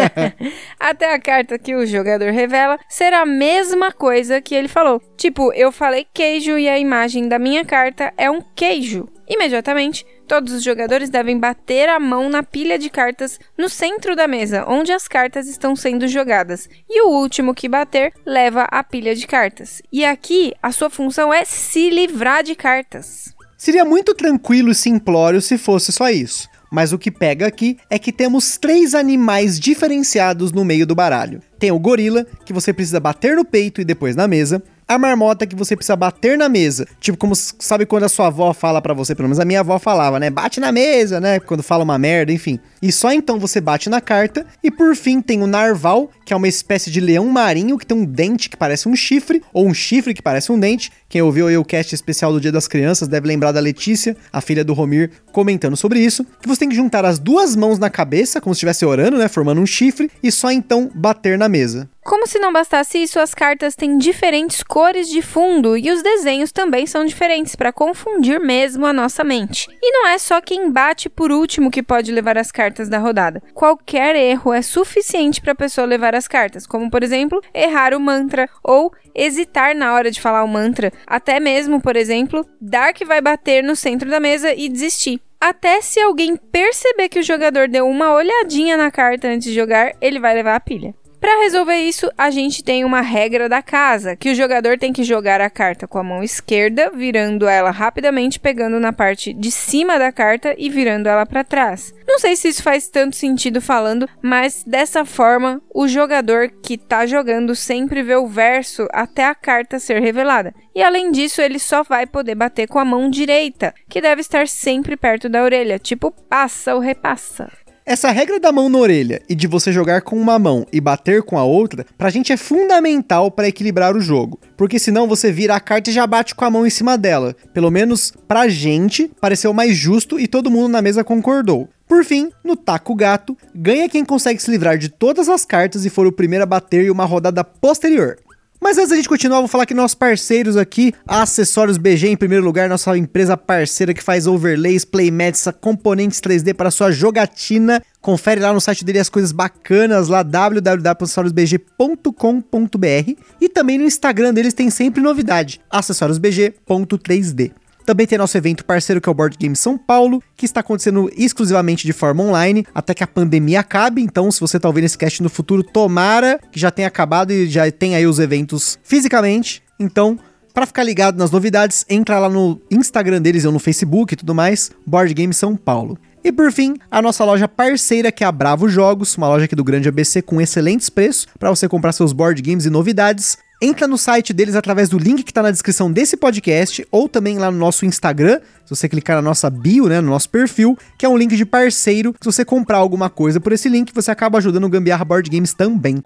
Até 0.79 1.11
a 1.11 1.19
carta 1.19 1.57
que 1.57 1.73
o 1.73 1.87
jogador 1.87 2.31
revela 2.31 2.77
será 2.87 3.21
a 3.21 3.25
mesma 3.25 3.91
coisa 3.91 4.39
que 4.39 4.53
ele 4.53 4.67
falou. 4.67 5.01
Tipo, 5.17 5.51
eu 5.53 5.71
falei 5.71 6.05
queijo 6.13 6.59
e 6.59 6.69
a 6.69 6.77
imagem 6.77 7.27
da 7.27 7.39
minha 7.39 7.65
carta 7.65 8.13
é 8.15 8.29
um 8.29 8.41
queijo. 8.55 9.09
Imediatamente, 9.27 10.05
todos 10.31 10.53
os 10.53 10.63
jogadores 10.63 11.09
devem 11.09 11.37
bater 11.37 11.89
a 11.89 11.99
mão 11.99 12.29
na 12.29 12.41
pilha 12.41 12.79
de 12.79 12.89
cartas 12.89 13.37
no 13.57 13.67
centro 13.67 14.15
da 14.15 14.29
mesa, 14.29 14.63
onde 14.65 14.89
as 14.93 15.05
cartas 15.05 15.45
estão 15.45 15.75
sendo 15.75 16.07
jogadas. 16.07 16.69
E 16.89 17.01
o 17.01 17.09
último 17.09 17.53
que 17.53 17.67
bater 17.67 18.13
leva 18.25 18.65
a 18.71 18.81
pilha 18.81 19.13
de 19.13 19.27
cartas. 19.27 19.81
E 19.91 20.05
aqui, 20.05 20.53
a 20.63 20.71
sua 20.71 20.89
função 20.89 21.33
é 21.33 21.43
se 21.43 21.89
livrar 21.89 22.45
de 22.45 22.55
cartas. 22.55 23.33
Seria 23.57 23.83
muito 23.83 24.13
tranquilo 24.13 24.71
e 24.71 24.75
simplório 24.75 25.41
se 25.41 25.57
fosse 25.57 25.91
só 25.91 26.09
isso. 26.09 26.47
Mas 26.71 26.93
o 26.93 26.97
que 26.97 27.11
pega 27.11 27.45
aqui 27.45 27.77
é 27.89 27.99
que 27.99 28.13
temos 28.13 28.57
três 28.57 28.95
animais 28.95 29.59
diferenciados 29.59 30.53
no 30.53 30.63
meio 30.63 30.87
do 30.87 30.95
baralho. 30.95 31.41
Tem 31.59 31.73
o 31.73 31.79
gorila, 31.79 32.25
que 32.45 32.53
você 32.53 32.71
precisa 32.71 33.01
bater 33.01 33.35
no 33.35 33.43
peito 33.43 33.81
e 33.81 33.85
depois 33.85 34.15
na 34.15 34.29
mesa. 34.29 34.63
A 34.93 34.99
marmota 34.99 35.47
que 35.47 35.55
você 35.55 35.75
precisa 35.75 35.95
bater 35.95 36.37
na 36.37 36.49
mesa. 36.49 36.87
Tipo, 36.99 37.17
como 37.17 37.35
sabe 37.35 37.85
quando 37.85 38.03
a 38.03 38.09
sua 38.09 38.27
avó 38.27 38.53
fala 38.53 38.81
para 38.81 38.93
você, 38.93 39.15
pelo 39.15 39.27
menos 39.27 39.39
a 39.39 39.45
minha 39.45 39.61
avó 39.61 39.79
falava, 39.79 40.19
né? 40.19 40.29
Bate 40.29 40.59
na 40.59 40.71
mesa, 40.71 41.19
né? 41.19 41.39
Quando 41.39 41.63
fala 41.63 41.83
uma 41.83 41.97
merda, 41.97 42.31
enfim. 42.31 42.59
E 42.81 42.91
só 42.91 43.11
então 43.11 43.39
você 43.39 43.61
bate 43.61 43.89
na 43.89 44.01
carta. 44.01 44.45
E 44.63 44.69
por 44.69 44.95
fim 44.95 45.21
tem 45.21 45.41
o 45.41 45.47
narval, 45.47 46.09
que 46.25 46.33
é 46.33 46.35
uma 46.35 46.47
espécie 46.47 46.91
de 46.91 46.99
leão 46.99 47.27
marinho 47.27 47.77
que 47.77 47.85
tem 47.85 47.97
um 47.97 48.05
dente 48.05 48.49
que 48.49 48.57
parece 48.57 48.87
um 48.87 48.95
chifre, 48.95 49.41
ou 49.53 49.67
um 49.67 49.73
chifre 49.73 50.13
que 50.13 50.21
parece 50.21 50.51
um 50.51 50.59
dente. 50.59 50.91
Quem 51.07 51.21
ouviu 51.21 51.47
aí 51.47 51.57
o 51.57 51.65
cast 51.65 51.93
especial 51.93 52.31
do 52.33 52.41
Dia 52.41 52.51
das 52.51 52.67
Crianças 52.67 53.07
deve 53.07 53.27
lembrar 53.27 53.51
da 53.51 53.59
Letícia, 53.59 54.15
a 54.31 54.41
filha 54.41 54.63
do 54.63 54.73
Romir, 54.73 55.11
comentando 55.31 55.75
sobre 55.75 55.99
isso. 55.99 56.25
Que 56.41 56.47
você 56.47 56.59
tem 56.59 56.69
que 56.69 56.75
juntar 56.75 57.05
as 57.05 57.19
duas 57.19 57.55
mãos 57.55 57.79
na 57.79 57.89
cabeça, 57.89 58.41
como 58.41 58.53
se 58.53 58.59
estivesse 58.59 58.85
orando, 58.85 59.17
né? 59.17 59.27
Formando 59.27 59.61
um 59.61 59.65
chifre, 59.65 60.09
e 60.21 60.31
só 60.31 60.51
então 60.51 60.89
bater 60.93 61.37
na 61.37 61.47
mesa. 61.47 61.89
Como 62.11 62.27
se 62.27 62.39
não 62.39 62.51
bastasse 62.51 63.01
isso, 63.01 63.21
as 63.21 63.33
cartas 63.33 63.73
têm 63.73 63.97
diferentes 63.97 64.61
cores 64.61 65.07
de 65.07 65.21
fundo 65.21 65.77
e 65.77 65.89
os 65.89 66.03
desenhos 66.03 66.51
também 66.51 66.85
são 66.85 67.05
diferentes 67.05 67.55
para 67.55 67.71
confundir 67.71 68.37
mesmo 68.37 68.85
a 68.85 68.91
nossa 68.91 69.23
mente. 69.23 69.69
E 69.81 69.91
não 69.93 70.09
é 70.09 70.17
só 70.17 70.41
quem 70.41 70.69
bate 70.69 71.07
por 71.07 71.31
último 71.31 71.71
que 71.71 71.81
pode 71.81 72.11
levar 72.11 72.37
as 72.37 72.51
cartas 72.51 72.89
da 72.89 72.97
rodada. 72.97 73.41
Qualquer 73.53 74.13
erro 74.17 74.51
é 74.51 74.61
suficiente 74.61 75.39
para 75.39 75.53
a 75.53 75.55
pessoa 75.55 75.87
levar 75.87 76.13
as 76.13 76.27
cartas, 76.27 76.67
como 76.67 76.91
por 76.91 77.01
exemplo, 77.01 77.41
errar 77.53 77.93
o 77.93 77.99
mantra 77.99 78.49
ou 78.61 78.91
hesitar 79.15 79.73
na 79.73 79.93
hora 79.93 80.11
de 80.11 80.19
falar 80.19 80.43
o 80.43 80.49
mantra, 80.49 80.91
até 81.07 81.39
mesmo, 81.39 81.79
por 81.79 81.95
exemplo, 81.95 82.45
dar 82.59 82.93
que 82.93 83.05
vai 83.05 83.21
bater 83.21 83.63
no 83.63 83.73
centro 83.73 84.09
da 84.09 84.19
mesa 84.19 84.53
e 84.53 84.67
desistir. 84.67 85.21
Até 85.39 85.81
se 85.81 85.97
alguém 86.01 86.35
perceber 86.35 87.07
que 87.07 87.19
o 87.19 87.23
jogador 87.23 87.69
deu 87.69 87.87
uma 87.87 88.13
olhadinha 88.13 88.75
na 88.75 88.91
carta 88.91 89.29
antes 89.29 89.47
de 89.47 89.55
jogar, 89.55 89.93
ele 90.01 90.19
vai 90.19 90.35
levar 90.35 90.55
a 90.55 90.59
pilha. 90.59 90.93
Para 91.21 91.43
resolver 91.43 91.77
isso, 91.77 92.11
a 92.17 92.31
gente 92.31 92.63
tem 92.63 92.83
uma 92.83 92.99
regra 92.99 93.47
da 93.47 93.61
casa, 93.61 94.15
que 94.15 94.31
o 94.31 94.35
jogador 94.35 94.79
tem 94.79 94.91
que 94.91 95.03
jogar 95.03 95.39
a 95.39 95.51
carta 95.51 95.87
com 95.87 95.99
a 95.99 96.03
mão 96.03 96.23
esquerda, 96.23 96.89
virando 96.89 97.47
ela 97.47 97.69
rapidamente, 97.69 98.39
pegando 98.39 98.79
na 98.79 98.91
parte 98.91 99.31
de 99.31 99.51
cima 99.51 99.99
da 99.99 100.11
carta 100.11 100.55
e 100.57 100.67
virando 100.67 101.07
ela 101.07 101.23
para 101.23 101.43
trás. 101.43 101.93
Não 102.07 102.17
sei 102.17 102.35
se 102.35 102.47
isso 102.47 102.63
faz 102.63 102.87
tanto 102.87 103.15
sentido 103.15 103.61
falando, 103.61 104.09
mas 104.19 104.63
dessa 104.65 105.05
forma, 105.05 105.61
o 105.71 105.87
jogador 105.87 106.49
que 106.63 106.75
tá 106.75 107.05
jogando 107.05 107.55
sempre 107.55 108.01
vê 108.01 108.15
o 108.15 108.25
verso 108.25 108.87
até 108.91 109.25
a 109.25 109.35
carta 109.35 109.77
ser 109.77 110.01
revelada. 110.01 110.55
E 110.73 110.81
além 110.81 111.11
disso, 111.11 111.39
ele 111.39 111.59
só 111.59 111.83
vai 111.83 112.07
poder 112.07 112.33
bater 112.33 112.67
com 112.67 112.79
a 112.79 112.85
mão 112.85 113.11
direita, 113.11 113.75
que 113.87 114.01
deve 114.01 114.21
estar 114.21 114.47
sempre 114.47 114.97
perto 114.97 115.29
da 115.29 115.43
orelha, 115.43 115.77
tipo 115.77 116.09
passa 116.27 116.73
ou 116.73 116.81
repassa. 116.81 117.47
Essa 117.83 118.11
regra 118.11 118.39
da 118.39 118.51
mão 118.51 118.69
na 118.69 118.77
orelha 118.77 119.23
e 119.27 119.33
de 119.33 119.47
você 119.47 119.71
jogar 119.71 120.03
com 120.03 120.15
uma 120.15 120.37
mão 120.37 120.67
e 120.71 120.79
bater 120.79 121.23
com 121.23 121.35
a 121.35 121.43
outra, 121.43 121.83
pra 121.97 122.11
gente 122.11 122.31
é 122.31 122.37
fundamental 122.37 123.31
para 123.31 123.47
equilibrar 123.47 123.95
o 123.95 123.99
jogo, 123.99 124.39
porque 124.55 124.77
senão 124.77 125.07
você 125.07 125.31
vira 125.31 125.55
a 125.55 125.59
carta 125.59 125.89
e 125.89 125.93
já 125.93 126.05
bate 126.05 126.35
com 126.35 126.45
a 126.45 126.49
mão 126.51 126.65
em 126.65 126.69
cima 126.69 126.95
dela. 126.95 127.35
Pelo 127.55 127.71
menos 127.71 128.13
pra 128.27 128.47
gente 128.47 129.09
pareceu 129.19 129.51
mais 129.51 129.75
justo 129.75 130.19
e 130.19 130.27
todo 130.27 130.51
mundo 130.51 130.69
na 130.69 130.81
mesa 130.81 131.03
concordou. 131.03 131.67
Por 131.87 132.05
fim, 132.05 132.31
no 132.43 132.55
taco 132.55 132.93
gato, 132.93 133.35
ganha 133.53 133.89
quem 133.89 134.05
consegue 134.05 134.41
se 134.41 134.51
livrar 134.51 134.77
de 134.77 134.87
todas 134.87 135.27
as 135.27 135.43
cartas 135.43 135.83
e 135.83 135.89
for 135.89 136.05
o 136.05 136.11
primeiro 136.11 136.43
a 136.43 136.47
bater 136.47 136.85
em 136.85 136.91
uma 136.91 137.03
rodada 137.03 137.43
posterior. 137.43 138.19
Mas 138.63 138.77
antes 138.77 138.91
da 138.91 138.95
gente 138.95 139.09
continuar, 139.09 139.39
vou 139.39 139.47
falar 139.47 139.65
que 139.65 139.73
nossos 139.73 139.95
parceiros 139.95 140.55
aqui, 140.55 140.93
Acessórios 141.07 141.79
BG 141.79 142.09
em 142.09 142.15
primeiro 142.15 142.45
lugar, 142.45 142.69
nossa 142.69 142.95
empresa 142.95 143.35
parceira 143.35 143.91
que 143.91 144.03
faz 144.03 144.27
overlays, 144.27 144.85
playmats, 144.85 145.47
componentes 145.59 146.21
3D 146.21 146.53
para 146.53 146.69
sua 146.69 146.91
jogatina. 146.91 147.81
Confere 147.99 148.39
lá 148.39 148.53
no 148.53 148.61
site 148.61 148.85
dele 148.85 148.99
as 148.99 149.09
coisas 149.09 149.31
bacanas 149.31 150.09
lá 150.09 150.21
www.acessoriosbg.com.br 150.21 153.13
e 153.41 153.49
também 153.49 153.79
no 153.79 153.85
Instagram 153.85 154.31
deles 154.31 154.53
tem 154.53 154.69
sempre 154.69 155.01
novidade, 155.01 155.59
acessoriosbg.3D. 155.67 157.53
Também 157.85 158.07
tem 158.07 158.17
nosso 158.17 158.37
evento 158.37 158.63
parceiro 158.65 159.01
que 159.01 159.09
é 159.09 159.11
o 159.11 159.15
Board 159.15 159.37
Game 159.37 159.55
São 159.55 159.77
Paulo, 159.77 160.21
que 160.35 160.45
está 160.45 160.59
acontecendo 160.59 161.11
exclusivamente 161.15 161.85
de 161.85 161.93
forma 161.93 162.23
online, 162.23 162.65
até 162.73 162.93
que 162.93 163.03
a 163.03 163.07
pandemia 163.07 163.59
acabe. 163.59 164.01
Então, 164.01 164.31
se 164.31 164.39
você 164.39 164.57
está 164.57 164.67
ouvindo 164.67 164.85
esse 164.85 164.97
cast 164.97 165.21
no 165.23 165.29
futuro, 165.29 165.63
tomara 165.63 166.39
que 166.51 166.59
já 166.59 166.71
tenha 166.71 166.87
acabado 166.87 167.31
e 167.31 167.47
já 167.47 167.69
tem 167.71 167.95
aí 167.95 168.05
os 168.05 168.19
eventos 168.19 168.77
fisicamente. 168.83 169.63
Então, 169.79 170.19
para 170.53 170.65
ficar 170.65 170.83
ligado 170.83 171.17
nas 171.17 171.31
novidades, 171.31 171.85
entra 171.89 172.19
lá 172.19 172.29
no 172.29 172.61
Instagram 172.69 173.21
deles 173.21 173.45
ou 173.45 173.51
no 173.51 173.59
Facebook 173.59 174.13
e 174.13 174.17
tudo 174.17 174.35
mais, 174.35 174.71
Board 174.85 175.13
Game 175.13 175.33
São 175.33 175.55
Paulo. 175.55 175.97
E 176.23 176.31
por 176.31 176.51
fim, 176.51 176.75
a 176.89 177.01
nossa 177.01 177.25
loja 177.25 177.47
parceira 177.47 178.11
que 178.11 178.23
é 178.23 178.27
a 178.27 178.31
Bravo 178.31 178.69
Jogos, 178.69 179.17
uma 179.17 179.27
loja 179.27 179.45
aqui 179.45 179.55
do 179.55 179.63
Grande 179.63 179.89
ABC 179.89 180.21
com 180.21 180.39
excelentes 180.39 180.89
preços 180.89 181.27
para 181.39 181.49
você 181.49 181.67
comprar 181.67 181.93
seus 181.93 182.13
board 182.13 182.39
games 182.41 182.65
e 182.65 182.69
novidades. 182.69 183.37
Entra 183.63 183.87
no 183.87 183.95
site 183.95 184.33
deles 184.33 184.55
através 184.55 184.89
do 184.89 184.97
link 184.97 185.21
que 185.21 185.29
está 185.29 185.43
na 185.43 185.51
descrição 185.51 185.91
desse 185.91 186.17
podcast 186.17 186.83
ou 186.89 187.07
também 187.07 187.37
lá 187.37 187.51
no 187.51 187.59
nosso 187.59 187.85
Instagram. 187.85 188.39
Se 188.65 188.75
você 188.75 188.89
clicar 188.89 189.15
na 189.17 189.21
nossa 189.21 189.51
bio, 189.51 189.87
né, 189.87 190.01
no 190.01 190.09
nosso 190.09 190.27
perfil, 190.29 190.75
que 190.97 191.05
é 191.05 191.09
um 191.09 191.15
link 191.15 191.37
de 191.37 191.45
parceiro. 191.45 192.15
Se 192.19 192.25
você 192.25 192.43
comprar 192.43 192.79
alguma 192.79 193.07
coisa 193.07 193.39
por 193.39 193.53
esse 193.53 193.69
link, 193.69 193.93
você 193.93 194.09
acaba 194.09 194.39
ajudando 194.39 194.63
o 194.63 194.69
Gambiarra 194.69 195.05
Board 195.05 195.29
Games 195.29 195.53
também. 195.53 196.01